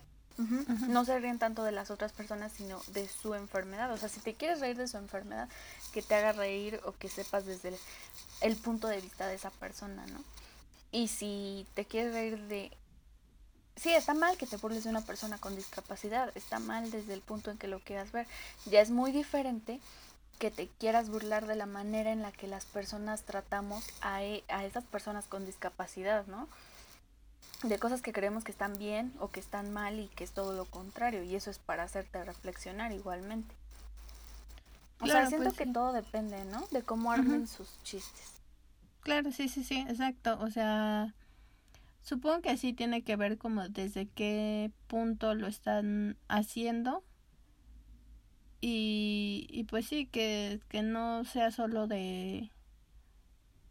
[0.87, 3.91] No se ríen tanto de las otras personas, sino de su enfermedad.
[3.91, 5.47] O sea, si te quieres reír de su enfermedad,
[5.91, 7.75] que te haga reír o que sepas desde el,
[8.41, 10.23] el punto de vista de esa persona, ¿no?
[10.91, 12.71] Y si te quieres reír de...
[13.75, 17.21] Sí, está mal que te burles de una persona con discapacidad, está mal desde el
[17.21, 18.27] punto en que lo quieras ver.
[18.65, 19.79] Ya es muy diferente
[20.39, 24.43] que te quieras burlar de la manera en la que las personas tratamos a, e-
[24.49, 26.47] a esas personas con discapacidad, ¿no?
[27.63, 30.51] de cosas que creemos que están bien o que están mal y que es todo
[30.53, 33.55] lo contrario y eso es para hacerte reflexionar igualmente.
[34.99, 35.73] O Claro, sea, siento pues que sí.
[35.73, 36.65] todo depende, ¿no?
[36.71, 38.33] De cómo armen sus chistes.
[39.01, 40.37] Claro, sí, sí, sí, exacto.
[40.41, 41.13] O sea,
[42.03, 47.03] supongo que sí tiene que ver como desde qué punto lo están haciendo.
[48.65, 52.49] Y, y pues sí, que, que no sea solo de,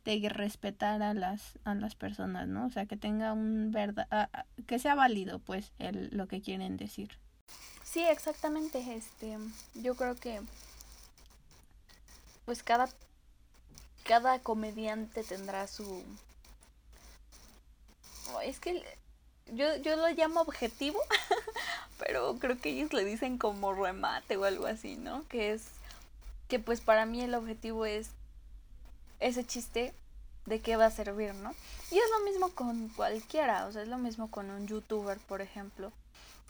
[0.05, 2.67] de respetar a las, a las personas, ¿no?
[2.67, 4.29] O sea, que tenga un verdad,
[4.67, 7.19] que sea válido, pues, el, lo que quieren decir.
[7.83, 8.81] Sí, exactamente.
[8.95, 9.39] Este,
[9.75, 10.43] yo creo que
[12.45, 12.87] pues cada
[14.05, 16.05] cada comediante tendrá su
[18.45, 18.85] es que
[19.53, 21.01] yo, yo lo llamo objetivo,
[21.99, 25.27] pero creo que ellos le dicen como remate o algo así, ¿no?
[25.29, 25.65] Que es
[26.49, 28.11] que pues para mí el objetivo es
[29.21, 29.95] ese chiste
[30.47, 31.55] de qué va a servir, ¿no?
[31.91, 35.41] Y es lo mismo con cualquiera, o sea, es lo mismo con un youtuber, por
[35.41, 35.93] ejemplo,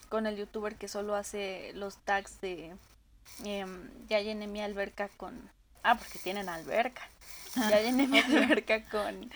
[0.08, 2.74] con el youtuber que solo hace los tags de
[3.44, 5.50] em, ya llené mi alberca con...
[5.82, 7.08] Ah, porque tienen alberca.
[7.56, 9.30] Ya llené mi alberca con,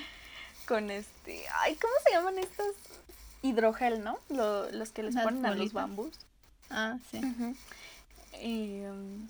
[0.67, 1.45] con este...
[1.61, 2.75] Ay, ¿cómo se llaman estos?
[3.43, 4.19] Hidrogel, ¿no?
[4.29, 6.13] Lo- los que les Las ponen a los bambús.
[6.71, 7.19] Ah, sí.
[7.19, 7.55] Ujú.
[8.43, 9.29] Y um,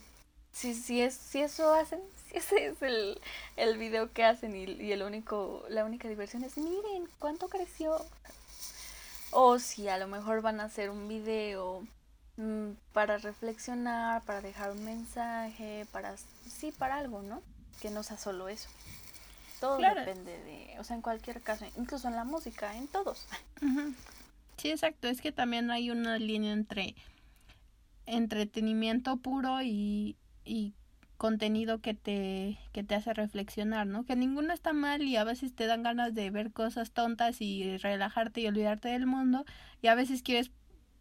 [0.53, 3.21] si, si, es, si eso hacen, si ese es el,
[3.57, 7.97] el video que hacen y, y el único, la única diversión es miren cuánto creció.
[9.33, 11.87] O si a lo mejor van a hacer un video
[12.37, 16.14] mm, para reflexionar, para dejar un mensaje, para
[16.49, 17.42] sí, para algo, ¿no?
[17.81, 18.69] Que no sea solo eso.
[19.61, 20.01] Todo Claro.
[20.01, 23.27] depende de, o sea, en cualquier caso, incluso en la música, en todos.
[24.57, 25.09] Sí, exacto.
[25.09, 26.95] Es que también hay una línea entre
[28.07, 30.75] entretenimiento puro y, y
[31.16, 34.05] contenido que te, que te hace reflexionar, ¿no?
[34.05, 37.79] Que ninguno está mal y a veces te dan ganas de ver cosas tontas y
[37.79, 39.45] relajarte y olvidarte del mundo
[39.83, 40.51] y a veces quieres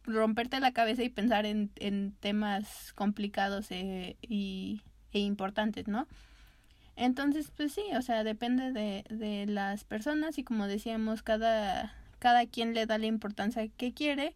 [0.03, 6.07] romperte la cabeza y pensar en, en temas complicados eh, y, e importantes, ¿no?
[6.95, 12.45] Entonces, pues sí, o sea, depende de, de las personas y como decíamos, cada, cada
[12.45, 14.35] quien le da la importancia que quiere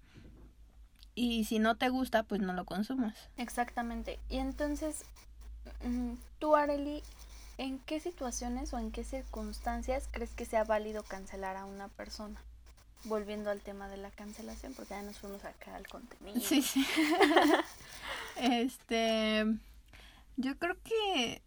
[1.15, 3.13] y si no te gusta, pues no lo consumas.
[3.35, 4.19] Exactamente.
[4.29, 5.03] Y entonces,
[5.83, 7.03] mm, tú, Areli,
[7.57, 12.41] ¿en qué situaciones o en qué circunstancias crees que sea válido cancelar a una persona?
[13.03, 16.39] Volviendo al tema de la cancelación, porque ya nos fuimos acá al contenido.
[16.39, 16.85] Sí, sí.
[18.37, 19.45] este,
[20.37, 21.41] yo creo que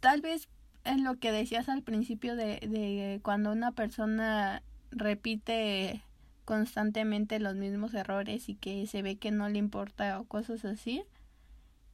[0.00, 0.48] tal vez
[0.84, 6.02] en lo que decías al principio de, de cuando una persona repite
[6.44, 11.02] constantemente los mismos errores y que se ve que no le importa o cosas así,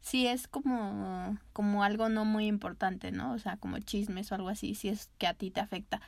[0.00, 3.32] sí es como, como algo no muy importante, ¿no?
[3.32, 6.00] O sea, como chismes o algo así, si es que a ti te afecta.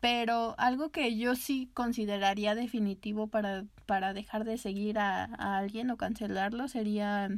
[0.00, 5.90] Pero algo que yo sí consideraría definitivo para, para dejar de seguir a, a alguien
[5.90, 7.28] o cancelarlo sería,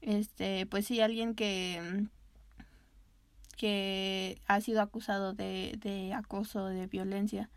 [0.00, 2.08] este, pues sí, alguien que,
[3.60, 7.50] que ha sido acusado de, de acoso, de violencia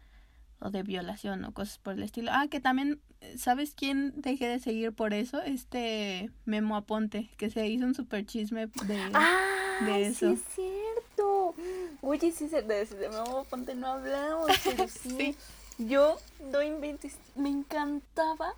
[0.59, 2.29] o de violación o cosas por el estilo.
[2.33, 2.99] Ah, que también,
[3.37, 5.41] ¿sabes quién dejé de seguir por eso?
[5.43, 9.39] Este Memo Aponte, que se hizo un super chisme de, ah,
[9.85, 10.27] de eso.
[10.27, 11.55] Sí, es cierto.
[12.01, 15.37] Oye, sí, de, de Memo Aponte no hablamos, pero sí.
[15.77, 16.17] Yo,
[16.51, 18.55] no inventes, me encantaba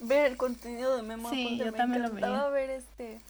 [0.00, 1.64] ver el contenido de Memo Sí, Aponte.
[1.66, 3.20] yo me también lo encantaba ver este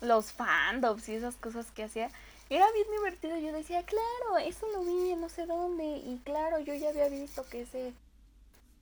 [0.00, 2.10] los fandoms y esas cosas que hacía.
[2.50, 3.38] Era bien divertido.
[3.38, 5.84] Yo decía, claro, eso lo vi en no sé dónde.
[5.84, 7.94] Y claro, yo ya había visto que ese,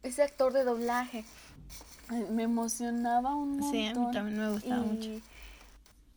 [0.03, 1.25] ese actor de doblaje
[2.31, 3.71] me emocionaba un montón.
[3.71, 5.11] Sí, a mí también me gustaba y, mucho.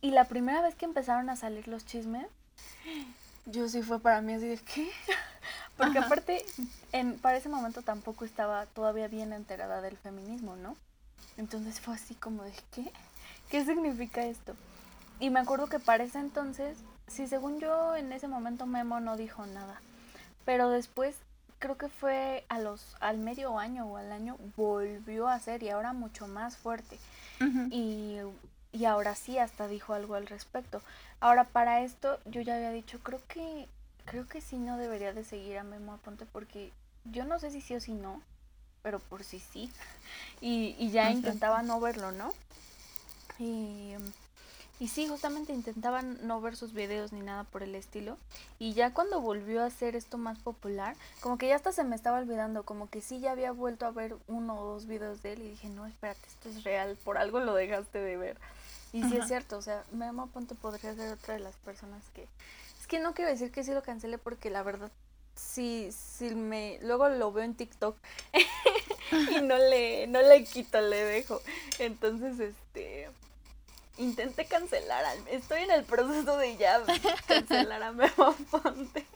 [0.00, 2.26] y la primera vez que empezaron a salir los chismes,
[3.44, 4.90] yo sí fue para mí así de ¿qué?
[5.76, 6.06] Porque Ajá.
[6.06, 6.46] aparte,
[6.92, 10.76] en, para ese momento tampoco estaba todavía bien enterada del feminismo, ¿no?
[11.36, 12.90] Entonces fue así como de ¿qué?
[13.50, 14.54] ¿Qué significa esto?
[15.20, 16.78] Y me acuerdo que para ese entonces,
[17.12, 19.80] sí, según yo en ese momento Memo no dijo nada.
[20.44, 21.16] Pero después,
[21.58, 25.70] creo que fue a los, al medio año o al año, volvió a hacer y
[25.70, 26.98] ahora mucho más fuerte.
[27.70, 28.18] Y,
[28.72, 30.80] y ahora sí hasta dijo algo al respecto.
[31.20, 33.68] Ahora para esto yo ya había dicho, creo que
[34.04, 36.72] creo que sí no debería de seguir a Memo Aponte porque
[37.04, 38.20] yo no sé si sí o si no,
[38.82, 39.70] pero por si sí.
[40.40, 42.34] Y, y ya intentaba no verlo, ¿no?
[43.38, 43.94] Y,
[44.82, 48.18] y sí, justamente intentaba no ver sus videos ni nada por el estilo.
[48.58, 51.94] Y ya cuando volvió a hacer esto más popular, como que ya hasta se me
[51.94, 55.34] estaba olvidando, como que sí ya había vuelto a ver uno o dos videos de
[55.34, 58.38] él y dije, no, espérate, esto es real, por algo lo dejaste de ver.
[58.92, 62.26] Y sí es cierto, o sea, Memo Aponte podría ser otra de las personas que...
[62.80, 64.90] Es que no quiero decir que sí lo cancele porque la verdad,
[65.36, 66.80] sí, sí me...
[66.82, 67.96] Luego lo veo en TikTok
[69.30, 71.40] y no le, no le quito, le dejo.
[71.78, 73.10] Entonces, este...
[74.02, 76.80] Intenté cancelar, al- estoy en el proceso de ya
[77.28, 78.12] cancelar a Memo
[78.52, 79.06] Aponte.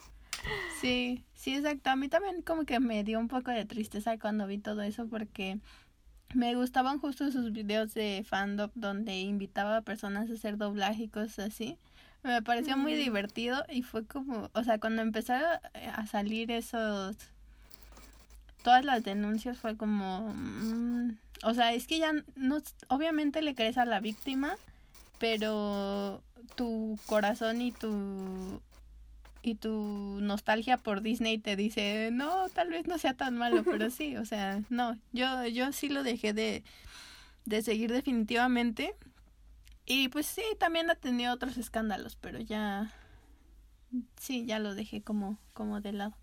[0.81, 1.90] Sí, sí, exacto.
[1.90, 5.07] A mí también como que me dio un poco de tristeza cuando vi todo eso
[5.09, 5.59] porque
[6.35, 11.09] me gustaban justo sus videos de fandom donde invitaba a personas a hacer doblaje y
[11.09, 11.79] cosas así.
[12.22, 15.49] Me pareció muy divertido y fue como, o sea, cuando empezaron
[15.94, 17.16] a salir esos,
[18.62, 23.79] todas las denuncias fue como, mm, o sea, es que ya no, obviamente le crees
[23.79, 24.57] a la víctima,
[25.18, 26.22] pero
[26.55, 28.61] tu corazón y tu
[29.42, 33.90] y tu nostalgia por Disney te dice, no, tal vez no sea tan malo, pero
[33.90, 36.64] sí, o sea, no, yo, yo sí lo dejé de,
[37.44, 38.96] de seguir definitivamente.
[39.85, 42.92] Y pues sí, también ha tenido otros escándalos, pero ya,
[44.20, 46.14] sí, ya lo dejé como, como de lado.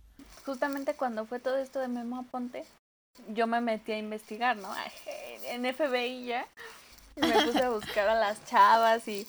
[0.46, 2.66] Justamente cuando fue todo esto de Memo Aponte,
[3.30, 4.70] yo me metí a investigar, ¿no?
[5.46, 6.46] En FBI ya.
[7.16, 9.28] Me puse a buscar a las chavas y...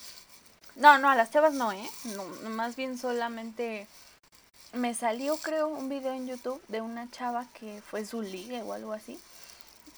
[0.76, 1.88] No, no, a las chavas no, ¿eh?
[2.16, 3.86] No, más bien solamente
[4.72, 8.72] me salió, creo, un video en YouTube de una chava que fue su ligue o
[8.72, 9.20] algo así.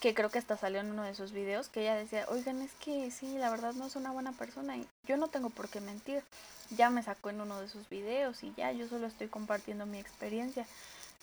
[0.01, 2.73] Que creo que hasta salió en uno de sus videos, que ella decía, oigan, es
[2.75, 5.81] que sí, la verdad no es una buena persona y yo no tengo por qué
[5.81, 6.23] mentir.
[6.71, 9.99] Ya me sacó en uno de sus videos y ya, yo solo estoy compartiendo mi
[9.99, 10.67] experiencia.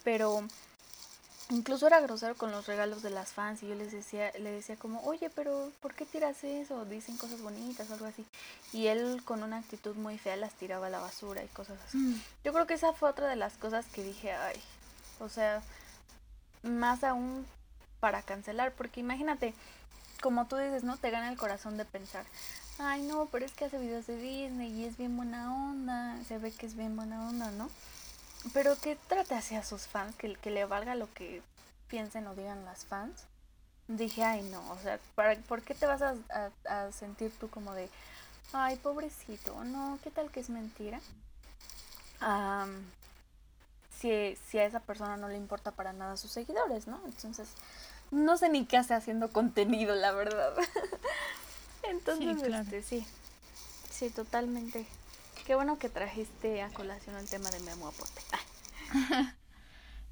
[0.04, 0.48] Pero
[1.50, 4.76] incluso era grosero con los regalos de las fans y yo les decía, le decía
[4.76, 6.86] como, oye, pero ¿por qué tiras eso?
[6.86, 8.26] Dicen cosas bonitas o algo así.
[8.72, 12.22] Y él con una actitud muy fea las tiraba a la basura y cosas así.
[12.44, 14.60] Yo creo que esa fue otra de las cosas que dije, ay,
[15.20, 15.62] o sea,
[16.64, 17.46] más aún
[18.00, 19.54] para cancelar, porque imagínate,
[20.22, 20.98] como tú dices, ¿no?
[20.98, 22.26] Te gana el corazón de pensar,
[22.80, 26.38] ay, no, pero es que hace videos de Disney y es bien buena onda, se
[26.38, 27.70] ve que es bien buena onda, ¿no?
[28.52, 31.42] Pero que trate hacia sus fans, que, que le valga lo que
[31.88, 33.24] piensen o digan las fans.
[33.88, 36.16] Dije, ay, no, o sea, ¿para, ¿por qué te vas a,
[36.66, 37.90] a- a sentir tú como de,
[38.54, 41.00] ay, pobrecito, no, ¿qué tal que es mentira?
[42.20, 42.84] Am,
[44.00, 47.00] si, si a esa persona no le importa para nada a sus seguidores, ¿no?
[47.06, 47.48] Entonces,
[48.12, 50.54] no sé ni qué hace haciendo contenido, la verdad.
[51.84, 52.64] Entonces, Sí, claro.
[52.64, 53.08] este, sí,
[53.90, 54.86] sí, totalmente.
[55.46, 58.22] Qué bueno que trajiste a colación el tema de Memo Aponte.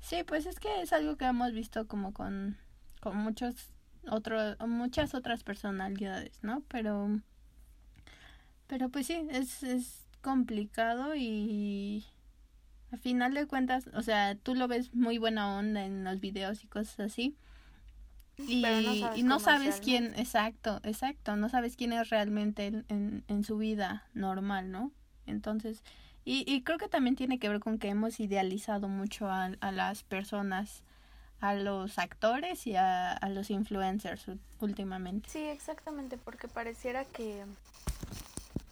[0.01, 2.57] Sí, pues es que es algo que hemos visto como con,
[3.01, 3.69] con muchos
[4.09, 6.63] otros, muchas otras personalidades, ¿no?
[6.67, 7.21] Pero,
[8.65, 12.03] pero pues sí, es, es complicado y
[12.91, 16.63] a final de cuentas, o sea, tú lo ves muy buena onda en los videos
[16.63, 17.37] y cosas así.
[18.37, 21.93] Y Pero no y sabes no cómo es sabes quién, exacto, exacto, no sabes quién
[21.93, 24.91] es realmente en, en, en su vida normal, ¿no?
[25.27, 25.83] Entonces,
[26.25, 29.71] y, y creo que también tiene que ver con que hemos idealizado mucho a, a
[29.71, 30.83] las personas,
[31.39, 34.25] a los actores y a, a los influencers
[34.59, 35.29] últimamente.
[35.29, 37.43] Sí, exactamente, porque pareciera que,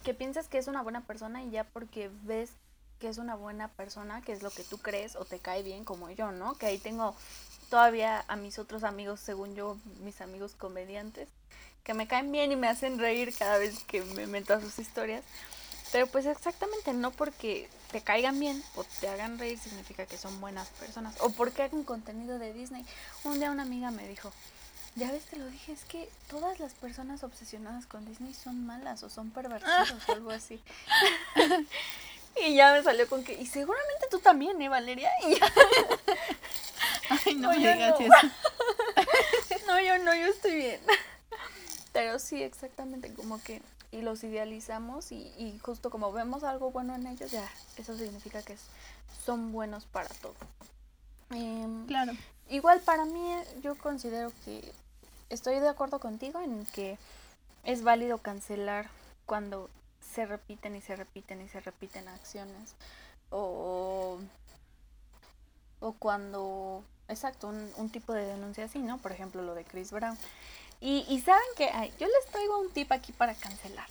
[0.04, 2.52] que piensas que es una buena persona y ya porque ves
[3.00, 5.84] que es una buena persona, que es lo que tú crees o te cae bien
[5.84, 6.54] como yo, ¿no?
[6.54, 7.16] Que ahí tengo
[7.70, 11.28] todavía a mis otros amigos, según yo, mis amigos comediantes,
[11.82, 14.78] que me caen bien y me hacen reír cada vez que me meto a sus
[14.78, 15.24] historias.
[15.92, 20.40] Pero pues exactamente no porque te caigan bien o te hagan reír significa que son
[20.40, 21.14] buenas personas.
[21.20, 22.84] O porque hagan contenido de Disney.
[23.24, 24.32] Un día una amiga me dijo,
[24.94, 29.02] ya ves, te lo dije, es que todas las personas obsesionadas con Disney son malas
[29.02, 30.60] o son pervertidos o algo así.
[32.46, 35.10] y ya me salió con que, y seguramente tú también, ¿eh, Valeria?
[35.26, 35.52] Y ya-
[37.26, 38.06] Ay, no, No, me digas no.
[38.06, 38.14] eso.
[39.66, 40.80] no, yo no, yo estoy bien.
[41.92, 43.60] Pero sí, exactamente, como que,
[43.92, 48.42] y los idealizamos y, y justo como vemos algo bueno en ellos, ya, eso significa
[48.42, 48.66] que es-
[49.24, 50.34] son buenos para todo.
[51.30, 52.12] Em, Claro.
[52.48, 53.32] Igual para mí
[53.62, 54.72] yo considero que
[55.28, 56.98] estoy de acuerdo contigo en que
[57.64, 58.88] es válido cancelar
[59.26, 59.68] cuando
[60.00, 62.74] se repiten y se repiten y se repiten acciones
[63.30, 64.18] o
[65.80, 69.92] o cuando exacto un, un tipo de denuncia así no por ejemplo lo de Chris
[69.92, 70.18] Brown
[70.80, 73.86] y, y saben que ay, yo les traigo un tip aquí para cancelar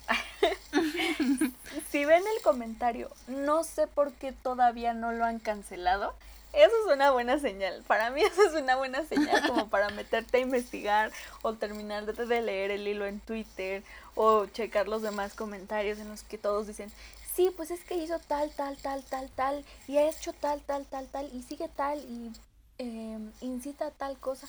[1.90, 6.14] si ven el comentario no sé por qué todavía no lo han cancelado
[6.52, 7.82] eso es una buena señal.
[7.86, 11.12] Para mí eso es una buena señal como para meterte a investigar
[11.42, 13.84] o terminar de, leer el hilo en Twitter
[14.16, 16.90] o checar los demás comentarios en los que todos dicen,
[17.34, 20.84] sí, pues es que hizo tal, tal, tal, tal, tal y ha hecho tal, tal,
[20.86, 22.32] tal, tal y sigue tal y
[22.78, 24.48] eh, incita a tal cosa.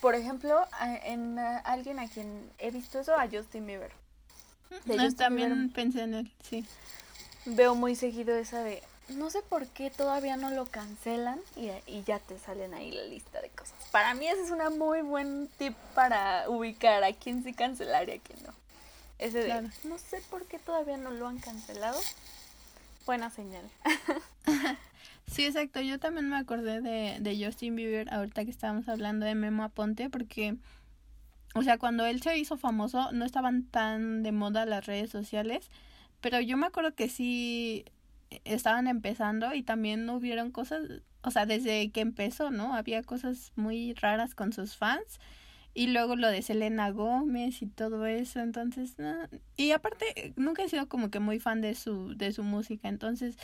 [0.00, 3.92] Por ejemplo, a- en a alguien a quien he visto eso, a Justin Bieber.
[4.84, 6.64] De No, Justin también Bieber pensé en él, sí.
[7.44, 12.04] veo muy seguido esa de no sé por qué todavía no lo cancelan y, y
[12.04, 13.74] ya te salen ahí la lista de cosas.
[13.90, 18.12] Para mí ese es una muy buen tip para ubicar a quién sí cancelar y
[18.12, 18.52] a quién no.
[19.18, 19.68] Ese de Claro.
[19.82, 22.00] no sé por qué todavía no lo han cancelado.
[23.04, 23.68] Buena señal.
[25.30, 25.80] Sí, exacto.
[25.80, 30.10] Yo también me acordé de, de Justin Bieber ahorita que estábamos hablando de Memo Aponte
[30.10, 30.56] porque,
[31.54, 35.70] o sea, cuando él se hizo famoso no estaban tan de moda las redes sociales,
[36.20, 37.84] pero yo me acuerdo que sí
[38.44, 40.82] estaban empezando y también hubieron cosas,
[41.22, 42.74] o sea, desde que empezó, ¿no?
[42.74, 45.20] Había cosas muy raras con sus fans.
[45.72, 49.14] Y luego lo de Selena Gómez y todo eso, entonces, no.
[49.56, 53.36] y aparte, nunca he sido como que muy fan de su, de su música, entonces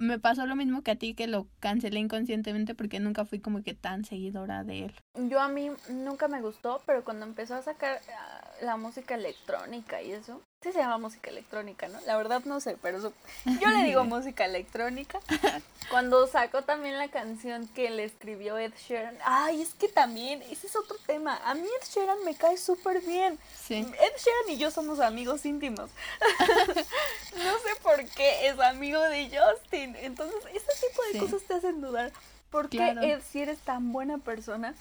[0.00, 3.62] me pasó lo mismo que a ti, que lo cancelé inconscientemente porque nunca fui como
[3.62, 4.94] que tan seguidora de él.
[5.28, 10.02] Yo a mí nunca me gustó, pero cuando empezó a sacar ah, la música electrónica
[10.02, 11.98] y eso, sí se llama música electrónica, ¿no?
[12.02, 13.12] La verdad no sé, pero eso-
[13.60, 15.18] yo le digo música electrónica.
[15.90, 20.66] Cuando sacó también la canción que le escribió Ed Sheeran, ay, es que también, ese
[20.66, 21.40] es otro tema.
[21.44, 23.38] A mí Ed Sheeran me cae súper bien.
[23.58, 23.86] Sí, Ed
[24.18, 25.90] Sheeran y yo somos amigos íntimos.
[27.36, 29.96] no sé por qué es amigo de Justin.
[29.96, 31.18] Entonces, ese tipo de Sí.
[31.20, 32.12] cosas te hacen dudar.
[32.50, 33.02] ¿Por qué Claro.
[33.02, 34.74] Ed, si eres tan buena persona?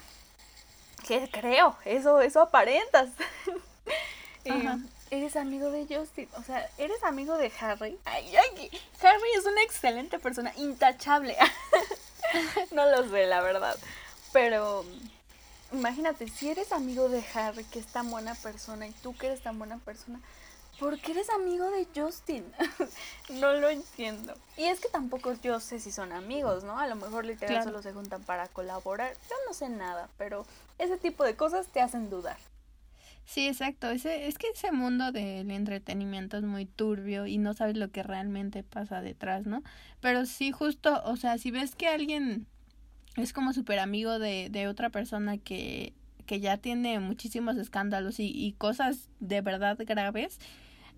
[1.07, 3.09] Que creo, eso, eso aparentas.
[4.49, 4.79] Ajá.
[5.11, 7.97] Eres amigo de Justin, o sea, eres amigo de Harry.
[8.05, 8.69] Ay, ay,
[9.01, 11.35] Harry es una excelente persona, intachable.
[12.71, 13.77] no lo sé, la verdad.
[14.31, 14.85] Pero
[15.71, 19.41] imagínate, si eres amigo de Harry, que es tan buena persona, y tú que eres
[19.41, 20.19] tan buena persona,
[20.79, 22.45] ¿por qué eres amigo de Justin?
[23.29, 24.33] no lo entiendo.
[24.57, 26.79] Y es que tampoco yo sé si son amigos, ¿no?
[26.79, 27.69] A lo mejor literal Claro.
[27.71, 29.13] solo se juntan para colaborar.
[29.29, 30.45] Yo no sé nada, pero
[30.77, 32.37] ese tipo de cosas te hacen dudar.
[33.29, 33.89] Sí, exacto.
[33.89, 38.03] Ese, es que ese mundo del entretenimiento es muy turbio y no sabes lo que
[38.03, 39.63] realmente pasa detrás, ¿no?
[40.01, 42.47] Pero sí, justo, o sea, si ves que alguien
[43.15, 45.93] es como súper amigo de, de otra persona que,
[46.25, 50.39] que ya tiene muchísimos escándalos y, y cosas de verdad graves,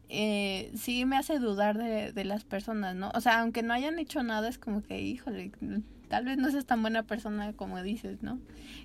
[0.09, 3.11] eh, sí me hace dudar de, de las personas, ¿no?
[3.13, 5.51] O sea, aunque no hayan hecho nada, es como que, híjole,
[6.11, 8.37] tal vez no seas tan buena persona como dices, ¿no?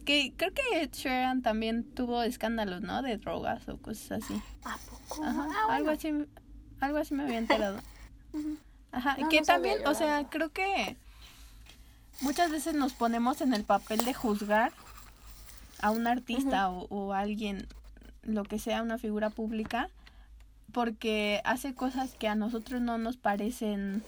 [0.05, 3.03] Que creo que Ed Sheeran también tuvo escándalos, ¿no?
[3.03, 4.41] De drogas o cosas así.
[4.65, 5.25] ¿A poco?
[5.25, 5.91] Ajá, Ah, algo bueno.
[5.93, 6.27] así,
[6.81, 7.81] algo así me había enterado.
[8.93, 10.97] Ajá, No, que no también, o sea, creo que
[12.21, 14.73] muchas veces nos ponemos en el papel de juzgar
[15.83, 17.67] a un artista o, o a alguien,
[18.23, 19.91] lo que sea, una figura pública,
[20.73, 24.03] porque hace cosas que a nosotros no nos parecen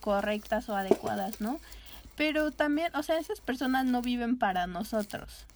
[0.00, 1.60] correctas o adecuadas, ¿no?
[2.16, 5.46] Pero también, o sea, esas personas no viven para nosotros.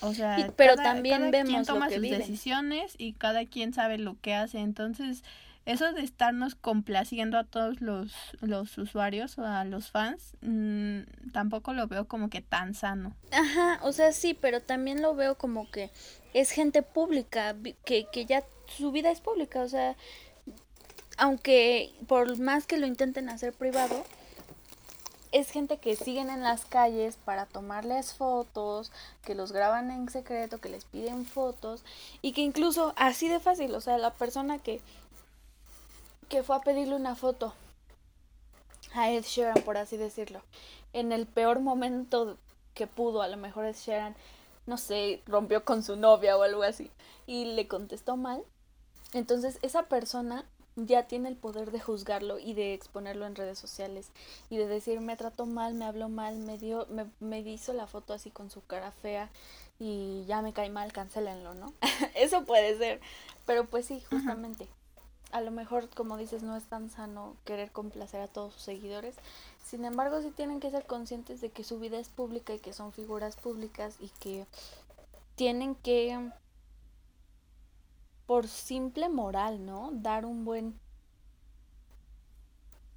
[0.00, 2.18] O sea, Y- pero cada- también cada vemos quien lo toma que sus viven.
[2.20, 4.58] decisiones y cada quien sabe lo que hace.
[4.60, 5.24] Entonces,
[5.66, 11.00] eso de estarnos complaciendo a todos los, los usuarios o a los fans, mm,
[11.32, 13.14] tampoco lo veo como que tan sano.
[13.32, 15.90] Ajá, o sea, sí, pero también lo veo como que
[16.32, 17.54] es gente pública,
[17.84, 19.96] que, que ya su vida es pública, o sea,
[21.16, 24.04] aunque por más que lo intenten hacer privado,
[25.32, 28.92] es gente que siguen en las calles para tomarles fotos,
[29.24, 31.84] que los graban en secreto, que les piden fotos
[32.22, 34.80] y que incluso así de fácil, o sea, la persona que
[36.28, 37.54] que fue a pedirle una foto
[38.94, 40.42] a Ed Sheeran, por así decirlo,
[40.92, 42.36] en el peor momento
[42.74, 44.14] que pudo, a lo mejor Ed Sheeran,
[44.66, 46.90] no sé, rompió con su novia o algo así
[47.26, 48.42] y le contestó mal.
[49.14, 50.44] Entonces esa persona
[50.86, 54.10] ya tiene el poder de juzgarlo y de exponerlo en redes sociales
[54.50, 57.86] y de decir me trató mal, me habló mal, me dio, me, me hizo la
[57.86, 59.30] foto así con su cara fea
[59.78, 61.72] y ya me cae mal, cancelenlo, ¿no?
[62.14, 63.00] Eso puede ser,
[63.46, 64.68] pero pues sí, justamente.
[65.30, 69.14] A lo mejor, como dices, no es tan sano querer complacer a todos sus seguidores.
[69.62, 72.72] Sin embargo, sí tienen que ser conscientes de que su vida es pública y que
[72.72, 74.46] son figuras públicas y que
[75.36, 76.30] tienen que
[78.28, 79.88] por simple moral, ¿no?
[79.90, 80.78] Dar un buen...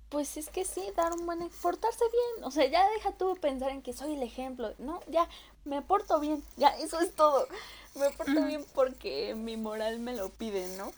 [0.09, 1.49] Pues es que sí, dar un buen...
[1.61, 2.43] portarse bien.
[2.43, 4.73] O sea, ya deja tú pensar en que soy el ejemplo.
[4.77, 5.29] No, ya,
[5.63, 6.43] me porto bien.
[6.57, 7.47] Ya, eso es todo.
[7.95, 10.91] Me porto bien porque mi moral me lo pide, ¿no?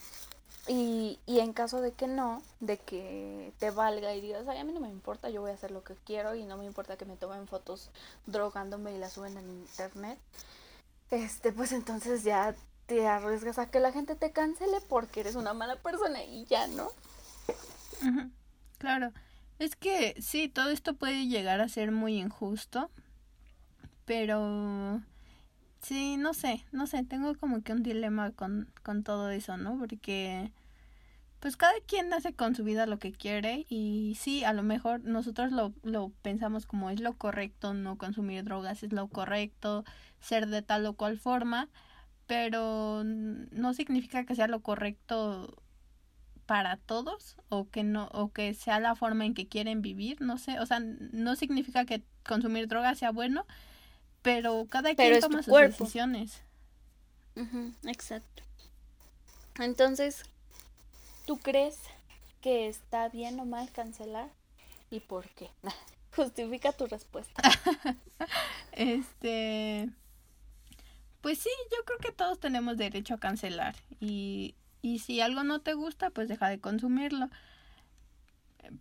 [0.67, 4.63] Y, y en caso de que no, de que te valga y digas, ay, a
[4.63, 6.97] mí no me importa, yo voy a hacer lo que quiero y no me importa
[6.97, 7.91] que me tomen fotos
[8.25, 10.17] drogándome y las suben en internet,
[11.11, 12.55] este, pues entonces ya
[12.93, 16.67] te arriesgas a que la gente te cancele porque eres una mala persona y ya,
[16.67, 16.89] ¿no?
[18.77, 19.11] Claro,
[19.57, 22.91] es que sí, todo esto puede llegar a ser muy injusto,
[24.05, 25.01] pero
[25.81, 29.79] sí, no sé, no sé, tengo como que un dilema con, con todo eso, ¿no?
[29.79, 30.51] Porque
[31.39, 35.03] pues cada quien hace con su vida lo que quiere y sí, a lo mejor
[35.03, 39.83] nosotros lo, lo pensamos como es lo correcto, no consumir drogas es lo correcto,
[40.19, 41.69] ser de tal o cual forma,
[42.33, 45.55] pero no significa que sea lo correcto
[46.47, 50.39] para todos o que no o que sea la forma en que quieren vivir, no
[50.39, 53.45] sé, o sea, no significa que consumir drogas sea bueno,
[54.23, 56.41] pero cada quien toma sus decisiones.
[57.85, 58.41] exacto.
[59.59, 60.23] Entonces,
[61.27, 61.77] ¿tú crees
[62.41, 64.31] que está bien o mal cancelar?
[64.89, 65.51] ¿Y por qué?
[66.15, 67.43] Justifica tu respuesta.
[68.71, 69.91] este
[71.23, 75.61] pues sí, yo creo que todos tenemos derecho a cancelar y, y si algo no
[75.61, 77.29] te gusta, pues deja de consumirlo.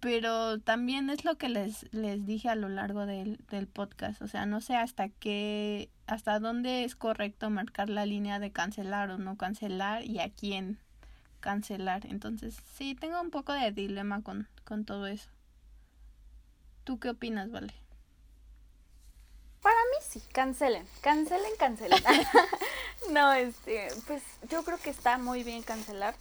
[0.00, 4.26] Pero también es lo que les, les dije a lo largo del, del podcast, o
[4.26, 9.18] sea, no sé hasta qué, hasta dónde es correcto marcar la línea de cancelar o
[9.18, 10.78] no cancelar y a quién
[11.38, 12.06] cancelar.
[12.06, 15.30] Entonces, sí, tengo un poco de dilema con, con todo eso.
[16.82, 17.81] ¿Tú qué opinas, Vale?
[19.62, 22.02] Para mí sí, cancelen, cancelen, cancelen.
[23.10, 26.14] no, este, pues yo creo que está muy bien cancelar,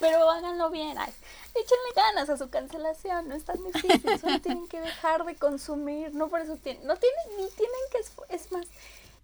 [0.00, 0.96] pero háganlo bien.
[0.98, 1.12] Ay,
[1.54, 6.14] échenle ganas a su cancelación, no es tan difícil, solo tienen que dejar de consumir,
[6.14, 8.66] no por eso tienen, no tienen, ni tienen que, es más,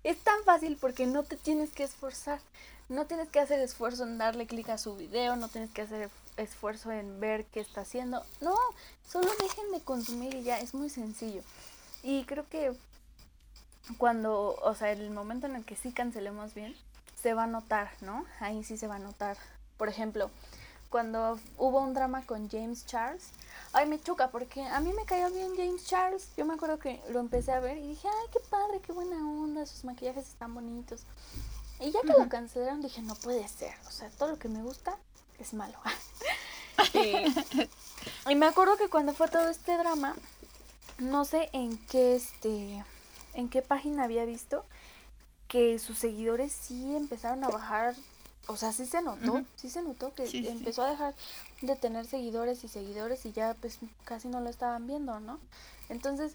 [0.03, 2.41] es tan fácil porque no te tienes que esforzar,
[2.89, 6.11] no tienes que hacer esfuerzo en darle clic a su video, no tienes que hacer
[6.37, 8.57] esfuerzo en ver qué está haciendo, no,
[9.09, 11.43] solo dejen de consumir y ya, es muy sencillo.
[12.03, 12.75] Y creo que
[13.99, 16.75] cuando, o sea, el momento en el que sí cancelemos bien,
[17.21, 18.25] se va a notar, ¿no?
[18.41, 19.37] Ahí sí se va a notar.
[19.77, 20.31] Por ejemplo,
[20.91, 23.31] cuando hubo un drama con James Charles,
[23.73, 26.29] ay, me choca porque a mí me cayó bien James Charles.
[26.37, 29.17] Yo me acuerdo que lo empecé a ver y dije, ay, qué padre, qué buena
[29.17, 31.03] onda, sus maquillajes están bonitos.
[31.81, 33.75] Y ya que lo cancelaron, dije, no puede ser.
[33.87, 34.97] O sea, todo lo que me gusta
[35.39, 35.79] es malo.
[36.95, 40.15] y, y me acuerdo que cuando fue todo este drama,
[40.99, 42.85] no sé en qué este
[43.35, 44.65] en qué página había visto
[45.49, 47.95] que sus seguidores sí empezaron a bajar,
[48.47, 51.15] o sea, sí se notó, sí se notó que empezó a dejar
[51.63, 55.39] de tener seguidores y seguidores y ya pues casi no lo estaban viendo, ¿no?
[55.89, 56.35] Entonces,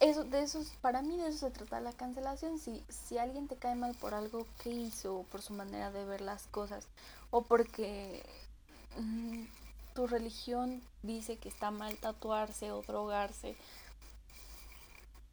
[0.00, 3.56] eso de eso para mí de eso se trata la cancelación, si si alguien te
[3.56, 6.86] cae mal por algo que hizo, o por su manera de ver las cosas
[7.30, 8.22] o porque
[8.98, 9.44] mm,
[9.94, 13.56] tu religión dice que está mal tatuarse o drogarse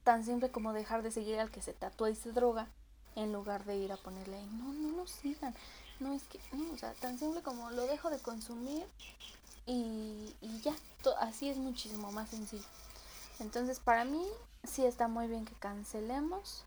[0.08, 2.70] tan simple como dejar de seguir al que se tatúa y se droga
[3.18, 5.54] en lugar de ir a ponerle ahí, no, no lo sigan.
[6.00, 8.86] No, es que, no, o sea, tan simple como lo dejo de consumir
[9.66, 10.74] y, y ya,
[11.20, 12.64] así es muchísimo más sencillo.
[13.42, 14.26] Entonces, para mí
[14.64, 16.64] sí está muy bien que cancelemos,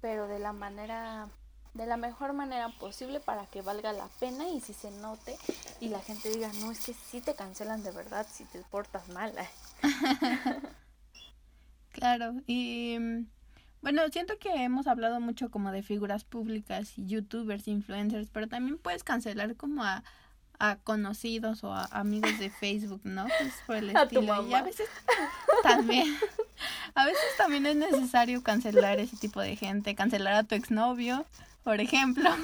[0.00, 1.26] pero de la manera,
[1.74, 5.36] de la mejor manera posible para que valga la pena y si se note
[5.80, 9.08] y la gente diga, no, es que sí te cancelan de verdad si te portas
[9.08, 9.34] mal.
[11.92, 13.26] Claro, y mm,
[13.82, 18.76] bueno, siento que hemos hablado mucho como de figuras públicas y youtubers, influencers, pero también
[18.78, 20.04] puedes cancelar como a,
[20.58, 23.26] a conocidos o a amigos de Facebook, ¿no?
[23.38, 24.46] Pues por el A estilo.
[24.46, 24.88] Y a veces
[25.62, 26.14] también,
[26.94, 31.24] a veces también es necesario cancelar ese tipo de gente, cancelar a tu exnovio,
[31.64, 32.30] por ejemplo.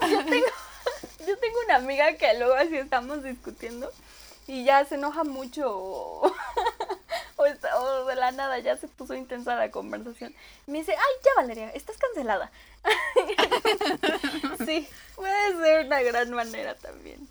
[0.00, 3.90] Yo tengo una amiga que luego así estamos discutiendo
[4.46, 6.32] y ya se enoja mucho o,
[7.36, 10.34] o está- o de la nada ya se puso intensa la conversación.
[10.66, 12.50] Me dice, ay, ya Valeria, estás cancelada.
[14.64, 17.28] sí, puede ser una gran manera también.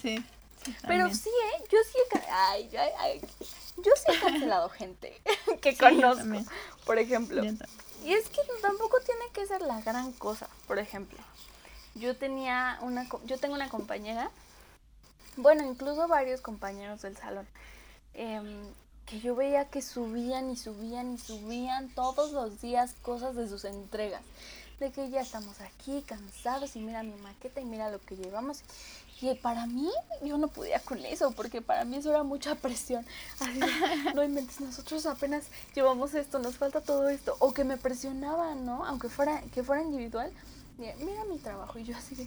[0.00, 0.18] Sí.
[0.64, 1.16] sí, Pero también.
[1.16, 1.64] sí, ¿eh?
[1.70, 3.20] Yo sí he, ay, ay, ay,
[3.78, 5.20] yo sí he cancelado gente
[5.60, 6.44] que Sí, conozco,
[6.84, 7.42] por ejemplo.
[8.04, 10.48] Y es que tampoco tiene que ser la gran cosa.
[10.66, 11.18] Por ejemplo,
[11.94, 14.30] yo tenía una, yo tengo una compañera,
[15.36, 17.46] bueno, incluso varios compañeros del salón,
[18.14, 18.62] em,
[19.06, 23.64] que yo veía que subían y subían y subían todos los días cosas de sus
[23.64, 24.22] entregas.
[24.78, 28.62] De que ya estamos aquí cansados y mira mi maqueta y mira lo que llevamos.
[29.22, 29.88] Y para mí,
[30.24, 33.06] yo no podía con eso, porque para mí eso era mucha presión.
[33.38, 33.60] Así
[34.14, 37.36] no inventes, nosotros apenas llevamos esto, nos falta todo esto.
[37.38, 38.84] O que me presionaban, ¿no?
[38.84, 40.32] Aunque fuera, que fuera individual.
[40.78, 41.78] Mira mi trabajo.
[41.78, 42.26] Y yo así de,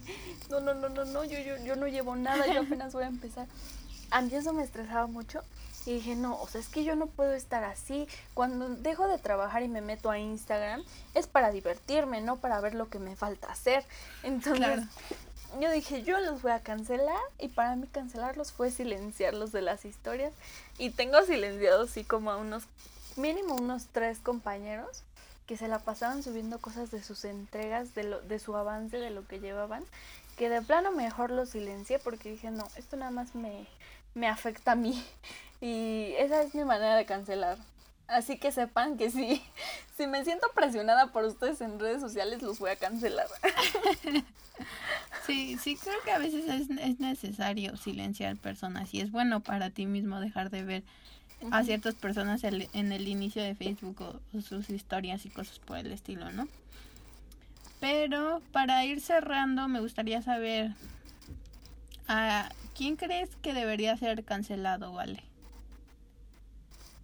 [0.49, 3.07] no, no, no, no, no, yo, yo, yo no llevo nada, yo apenas voy a
[3.07, 3.47] empezar.
[4.11, 5.41] A mí eso me estresaba mucho.
[5.85, 8.07] Y dije, no, o sea, es que yo no puedo estar así.
[8.33, 10.83] Cuando dejo de trabajar y me meto a Instagram,
[11.13, 13.85] es para divertirme, no para ver lo que me falta hacer.
[14.23, 14.83] Entonces, Claro.
[15.61, 19.85] yo dije, yo los voy a cancelar y para mí cancelarlos fue silenciarlos de las
[19.85, 20.33] historias
[20.79, 22.63] y tengo silenciados así como a unos,
[23.15, 25.03] mínimo unos tres compañeros
[25.45, 29.11] que se la pasaban subiendo cosas de sus entregas, de, lo, de su avance, de
[29.11, 29.83] lo que llevaban,
[30.37, 33.67] que de plano mejor los silencié porque dije, no, esto nada más me,
[34.13, 35.03] me afecta a mí
[35.61, 37.57] y esa es mi manera de cancelar.
[38.07, 39.41] Así que sepan que si,
[39.97, 43.27] si me siento presionada por ustedes en redes sociales, los voy a cancelar.
[45.25, 49.71] Sí, sí, creo que a veces es, es necesario silenciar personas y es bueno para
[49.71, 50.83] ti mismo dejar de ver
[51.51, 55.59] a ciertas personas el- en el inicio de Facebook o, o sus historias y cosas
[55.59, 56.47] por el estilo, ¿no?
[57.79, 60.71] Pero para ir cerrando, me gustaría saber
[62.07, 65.23] a quién crees que debería ser cancelado, ¿vale?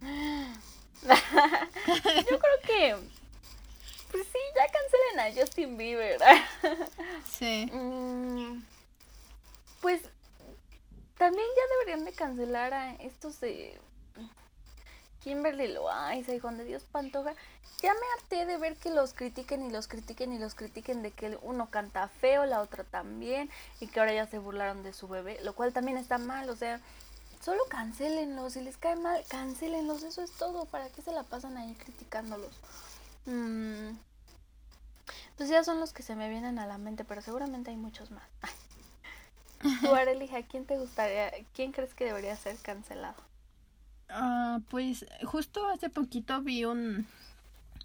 [1.02, 2.96] Yo creo que.
[4.10, 6.18] Pues sí, ya cancelen a Justin Bieber.
[7.30, 8.62] Sí, Mm,
[9.80, 10.02] pues
[11.16, 13.80] también ya deberían de cancelar a estos de
[15.22, 17.34] Kimberly Loaiza y Juan de Dios Pantoja.
[17.80, 21.10] Ya me harté de ver que los critiquen y los critiquen y los critiquen de
[21.10, 23.50] que uno canta feo, la otra también,
[23.80, 26.56] y que ahora ya se burlaron de su bebé, lo cual también está mal, o
[26.56, 26.80] sea,
[27.40, 31.56] solo cancelenlos, si les cae mal, cancelenlos, eso es todo, ¿para qué se la pasan
[31.56, 32.52] ahí criticándolos?
[33.26, 33.96] Mm,
[35.36, 38.12] pues ya son los que se me vienen a la mente, pero seguramente hay muchos
[38.12, 38.28] más.
[39.80, 43.31] Tú, Arely, ¿a quién te gustaría, quién crees que debería ser cancelado?
[44.14, 47.06] Ah, pues justo hace poquito vi un,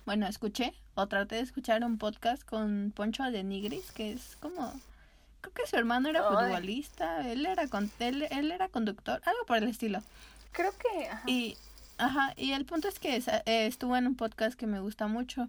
[0.05, 4.73] bueno, escuché o traté de escuchar un podcast con Poncho de Nigris, que es como,
[5.41, 6.36] creo que su hermano era Ay.
[6.36, 10.01] futbolista, él era, con, él, él era conductor, algo por el estilo.
[10.51, 11.07] Creo que...
[11.07, 11.23] ajá.
[11.28, 11.57] Y,
[11.97, 15.47] ajá, y el punto es que estuvo en un podcast que me gusta mucho.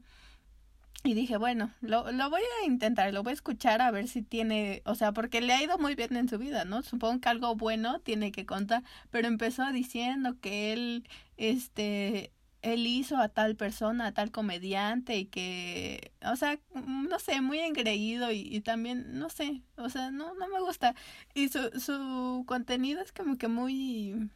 [1.05, 4.23] Y dije, bueno, lo, lo voy a intentar, lo voy a escuchar a ver si
[4.23, 6.83] tiene, o sea, porque le ha ido muy bien en su vida, ¿no?
[6.83, 12.33] Supongo que algo bueno tiene que contar, pero empezó diciendo que él, este,
[12.63, 17.41] él hizo a tal persona, a tal comediante y que, o sea, mm, no sé,
[17.41, 20.95] muy engreído y, y también, no sé, o sea, no, no me gusta.
[21.33, 24.29] Y su, su contenido es como que muy,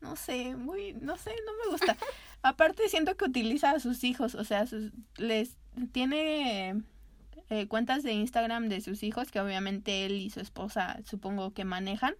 [0.00, 1.96] no sé, muy, no sé, no me gusta.
[2.42, 5.56] Aparte siento que utiliza a sus hijos, o sea, sus, les
[5.92, 6.82] tiene
[7.50, 11.64] eh, cuentas de Instagram de sus hijos que obviamente él y su esposa supongo que
[11.64, 12.14] manejan.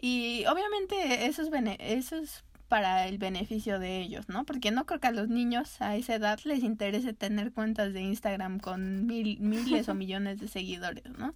[0.00, 4.44] Y obviamente eso es, bene- eso es para el beneficio de ellos, ¿no?
[4.44, 8.00] Porque no creo que a los niños a esa edad les interese tener cuentas de
[8.02, 11.34] Instagram con mil, miles o millones de seguidores, ¿no?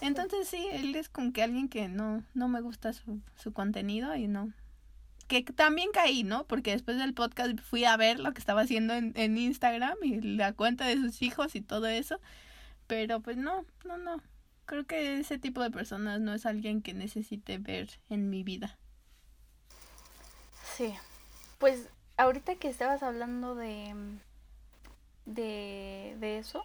[0.00, 4.16] Entonces sí, él es como que alguien que no, no me gusta su, su contenido
[4.16, 4.52] y no.
[5.30, 6.44] Que también caí, ¿no?
[6.48, 10.20] Porque después del podcast fui a ver lo que estaba haciendo en, en Instagram y
[10.20, 12.18] la cuenta de sus hijos y todo eso.
[12.88, 14.20] Pero pues no, no, no.
[14.66, 18.76] Creo que ese tipo de personas no es alguien que necesite ver en mi vida.
[20.76, 20.92] Sí.
[21.58, 23.94] Pues ahorita que estabas hablando de,
[25.26, 26.64] de, de eso,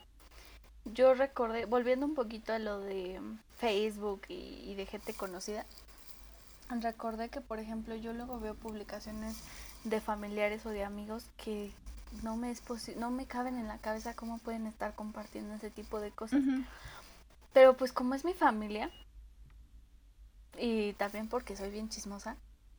[0.86, 3.22] yo recordé, volviendo un poquito a lo de
[3.60, 5.68] Facebook y, y de gente conocida,
[6.70, 9.38] recordé que, por ejemplo, yo luego veo publicaciones
[9.84, 11.72] de familiares o de amigos que
[12.24, 12.62] no me es
[12.98, 16.42] no me caben en la cabeza cómo pueden estar compartiendo ese tipo de cosas.
[17.54, 18.90] Pero pues como es mi familia,
[20.58, 22.38] y también porque soy bien chismosa,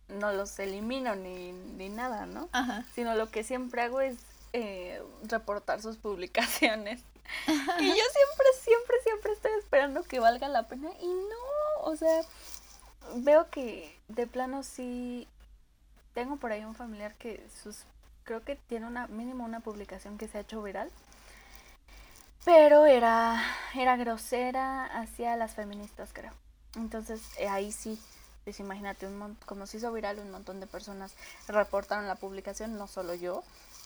[0.09, 2.49] no los elimino ni, ni nada, ¿no?
[2.53, 2.84] Ajá.
[2.95, 4.16] Sino lo que siempre hago es
[4.53, 7.01] eh, reportar sus publicaciones.
[7.80, 12.22] y yo siempre, siempre, siempre estoy esperando que valga la pena y no, o sea,
[13.17, 15.29] veo que de plano sí
[16.15, 17.85] tengo por ahí un familiar que sus
[18.25, 20.91] creo que tiene una mínimo una publicación que se ha hecho viral.
[22.45, 23.43] Pero era
[23.75, 26.33] era grosera hacia las feministas, creo.
[26.77, 27.99] Entonces, eh, ahí sí
[28.47, 31.15] pues imagínate, un como se hizo viral, un montón de personas
[31.49, 33.43] reportaron la publicación, no solo yo.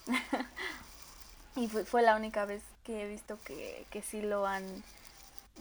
[1.56, 4.84] y fue, fue la única vez que he visto que, que sí lo han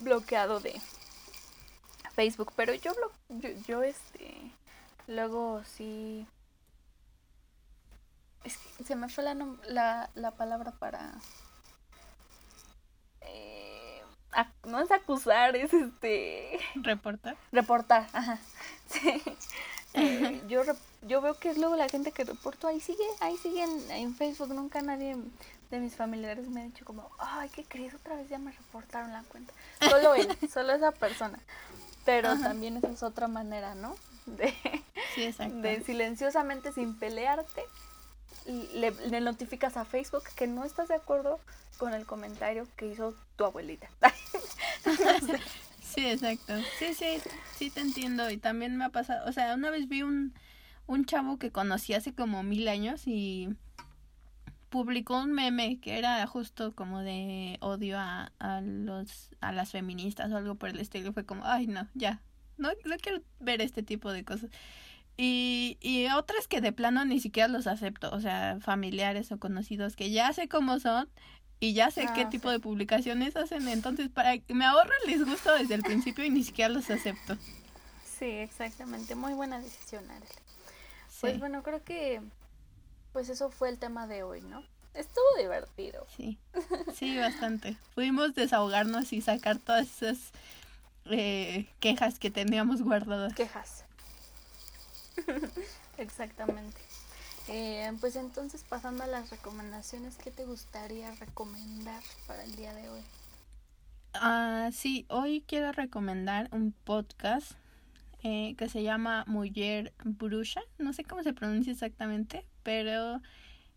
[0.00, 0.78] bloqueado de
[2.20, 2.52] Facebook.
[2.54, 2.92] Pero yo,
[3.28, 4.52] yo, yo este,
[5.06, 6.26] luego sí...
[8.44, 9.34] Es que se me fue la,
[9.68, 11.12] la, la palabra para...
[13.22, 14.02] eh,
[14.64, 17.36] no es acusar, es este Reportar.
[17.52, 18.38] reportar, ajá.
[18.90, 19.22] Sí.
[19.94, 20.62] Eh, yo
[21.02, 24.14] yo veo que es luego la gente que reporto ahí sigue, ahí sigue en, en
[24.14, 25.16] Facebook, nunca nadie
[25.70, 27.94] de mis familiares me ha dicho como, ay, ¿qué crees?
[27.94, 29.52] Otra vez ya me reportaron la cuenta.
[29.88, 31.38] Solo él, solo esa persona.
[32.04, 32.42] Pero Ajá.
[32.48, 33.94] también esa es otra manera, ¿no?
[34.26, 34.52] De,
[35.14, 35.56] Sí, exacto.
[35.56, 37.62] de silenciosamente, sin pelearte,
[38.46, 41.40] le, le notificas a Facebook que no estás de acuerdo
[41.78, 43.88] con el comentario que hizo tu abuelita.
[45.94, 46.54] Sí, exacto.
[46.78, 47.18] Sí, sí,
[47.56, 48.30] sí te entiendo.
[48.30, 50.32] Y también me ha pasado, o sea, una vez vi un,
[50.86, 53.48] un chavo que conocí hace como mil años y
[54.70, 60.32] publicó un meme que era justo como de odio a, a los a las feministas
[60.32, 61.12] o algo por el estilo.
[61.12, 62.22] Fue como, ay no, ya,
[62.58, 64.50] no, no quiero ver este tipo de cosas.
[65.16, 69.96] Y, y otras que de plano ni siquiera los acepto, o sea, familiares o conocidos
[69.96, 71.10] que ya sé cómo son
[71.60, 75.12] y ya sé qué Ah, tipo de publicaciones hacen, entonces para que me ahorro el
[75.12, 77.38] disgusto desde el principio y ni siquiera los acepto.
[78.02, 79.14] Sí, exactamente.
[79.14, 80.04] Muy buena decisión.
[81.08, 82.22] Sí, Pues bueno, creo que
[83.12, 84.62] pues eso fue el tema de hoy, ¿no?
[84.94, 86.06] Estuvo divertido.
[86.16, 86.38] sí,
[86.94, 87.76] sí, bastante.
[87.94, 90.32] Pudimos desahogarnos y sacar todas esas
[91.06, 93.34] eh, quejas que teníamos guardadas.
[93.34, 93.84] Quejas.
[95.98, 96.80] Exactamente.
[97.48, 102.88] Eh, pues entonces pasando a las recomendaciones, ¿qué te gustaría recomendar para el día de
[102.88, 103.00] hoy?
[104.14, 107.52] Ah, sí, hoy quiero recomendar un podcast
[108.22, 110.60] eh, que se llama Mujer Bruja.
[110.78, 113.20] No sé cómo se pronuncia exactamente, pero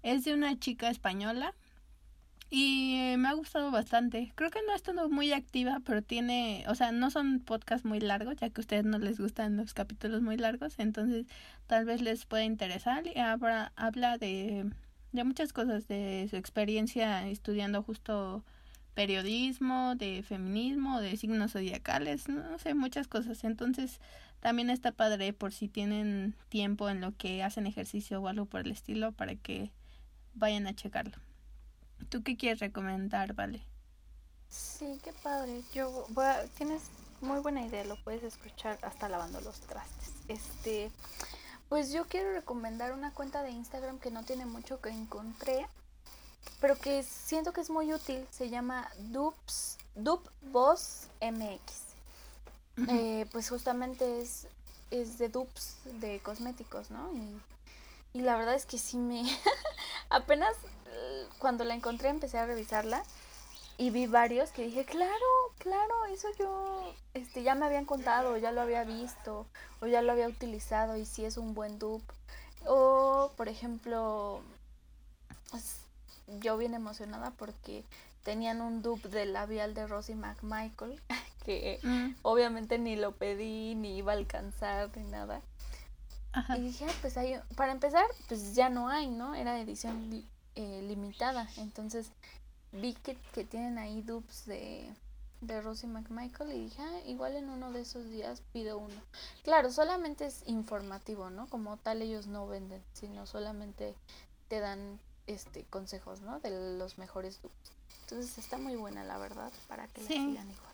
[0.02, 1.54] es de una chica española
[2.56, 4.32] y me ha gustado bastante.
[4.36, 8.00] Creo que no ha estado muy activa, pero tiene, o sea, no son podcasts muy
[8.00, 11.26] largos, ya que a ustedes no les gustan los capítulos muy largos, entonces
[11.66, 13.08] tal vez les pueda interesar.
[13.08, 14.70] Y habla, habla de,
[15.14, 18.44] de muchas cosas, de su experiencia estudiando justo
[18.94, 23.44] periodismo, de feminismo, de signos zodiacales, no sé, muchas cosas.
[23.44, 24.00] Entonces,
[24.44, 28.60] también está padre por si tienen tiempo en lo que hacen ejercicio o algo por
[28.60, 29.72] el estilo para que
[30.34, 31.16] vayan a checarlo.
[32.10, 33.64] ¿Tú qué quieres recomendar, Vale?
[34.50, 35.62] Sí, qué padre.
[35.74, 36.06] Yo
[36.58, 36.82] tienes
[37.22, 40.12] muy buena idea, lo puedes escuchar hasta lavando los trastes.
[40.28, 40.92] Este,
[41.70, 45.66] pues yo quiero recomendar una cuenta de Instagram que no tiene mucho que encontré,
[46.60, 48.28] pero que siento que es muy útil.
[48.30, 49.78] Se llama Dupes,
[51.22, 51.83] MX.
[52.88, 54.48] Eh, pues justamente es,
[54.92, 57.12] es de dupes de cosméticos, ¿no?
[57.14, 59.24] Y, y la verdad es que sí me...
[60.10, 60.54] apenas
[60.88, 63.04] eh, cuando la encontré empecé a revisarla
[63.78, 65.26] y vi varios que dije, claro,
[65.58, 69.48] claro, eso yo este, ya me habían contado, ya lo había visto,
[69.82, 72.14] o ya lo había utilizado y sí es un buen dupe.
[72.66, 74.42] O, por ejemplo,
[75.50, 75.80] pues,
[76.40, 77.84] yo bien emocionada porque
[78.24, 81.02] tenían un dupe del labial de Rosie McMichael,
[81.44, 85.42] que Mm, obviamente ni lo pedí, ni iba a alcanzar, ni nada.
[86.32, 86.58] ajá.
[86.58, 89.36] Y dije, ah, pues hay, para empezar, pues ya no hay, ¿no?
[89.36, 90.26] Era edición
[90.56, 91.48] eh, limitada.
[91.58, 92.08] Entonces
[92.72, 94.90] vi que, que tienen ahí dupes de,
[95.42, 98.96] de Rosie McMichael y dije, ah, igual en uno de esos días pido uno.
[99.44, 101.48] Claro, solamente es informativo, ¿no?
[101.48, 103.94] Como tal ellos no venden, sino solamente
[104.48, 106.40] te dan este consejos, ¿no?
[106.40, 107.72] De los mejores dupes.
[108.04, 110.16] Entonces está muy buena, la verdad, para que la Sí.
[110.16, 110.73] sigan igual.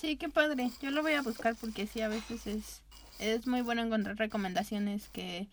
[0.00, 0.70] Sí, qué padre.
[0.80, 2.82] Yo lo voy a buscar porque sí, a veces es,
[3.18, 5.48] es muy bueno encontrar recomendaciones que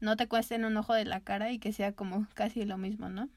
[0.00, 3.08] no te cuesten un ojo de la cara y que sea como casi lo mismo,
[3.10, 3.28] ¿no?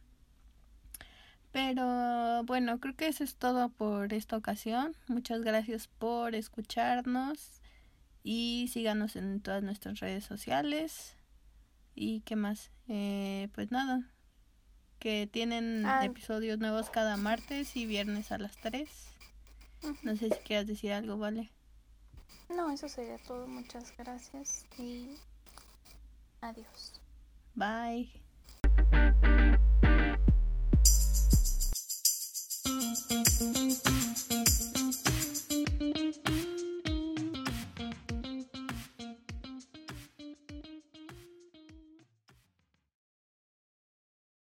[1.51, 4.95] Pero bueno, creo que eso es todo por esta ocasión.
[5.07, 7.61] Muchas gracias por escucharnos
[8.23, 11.15] y síganos en todas nuestras redes sociales.
[11.93, 12.71] ¿Y qué más?
[12.87, 14.09] Eh, pues nada,
[14.97, 16.03] que tienen Ah.
[16.05, 18.89] episodios nuevos cada martes y viernes a las 3.
[20.03, 21.49] No sé si quieras decir algo, ¿vale?
[22.49, 23.47] No, eso sería todo.
[23.47, 25.17] Muchas gracias y
[26.41, 27.01] adiós.
[27.55, 28.23] Bye.
[33.43, 34.82] Thank you.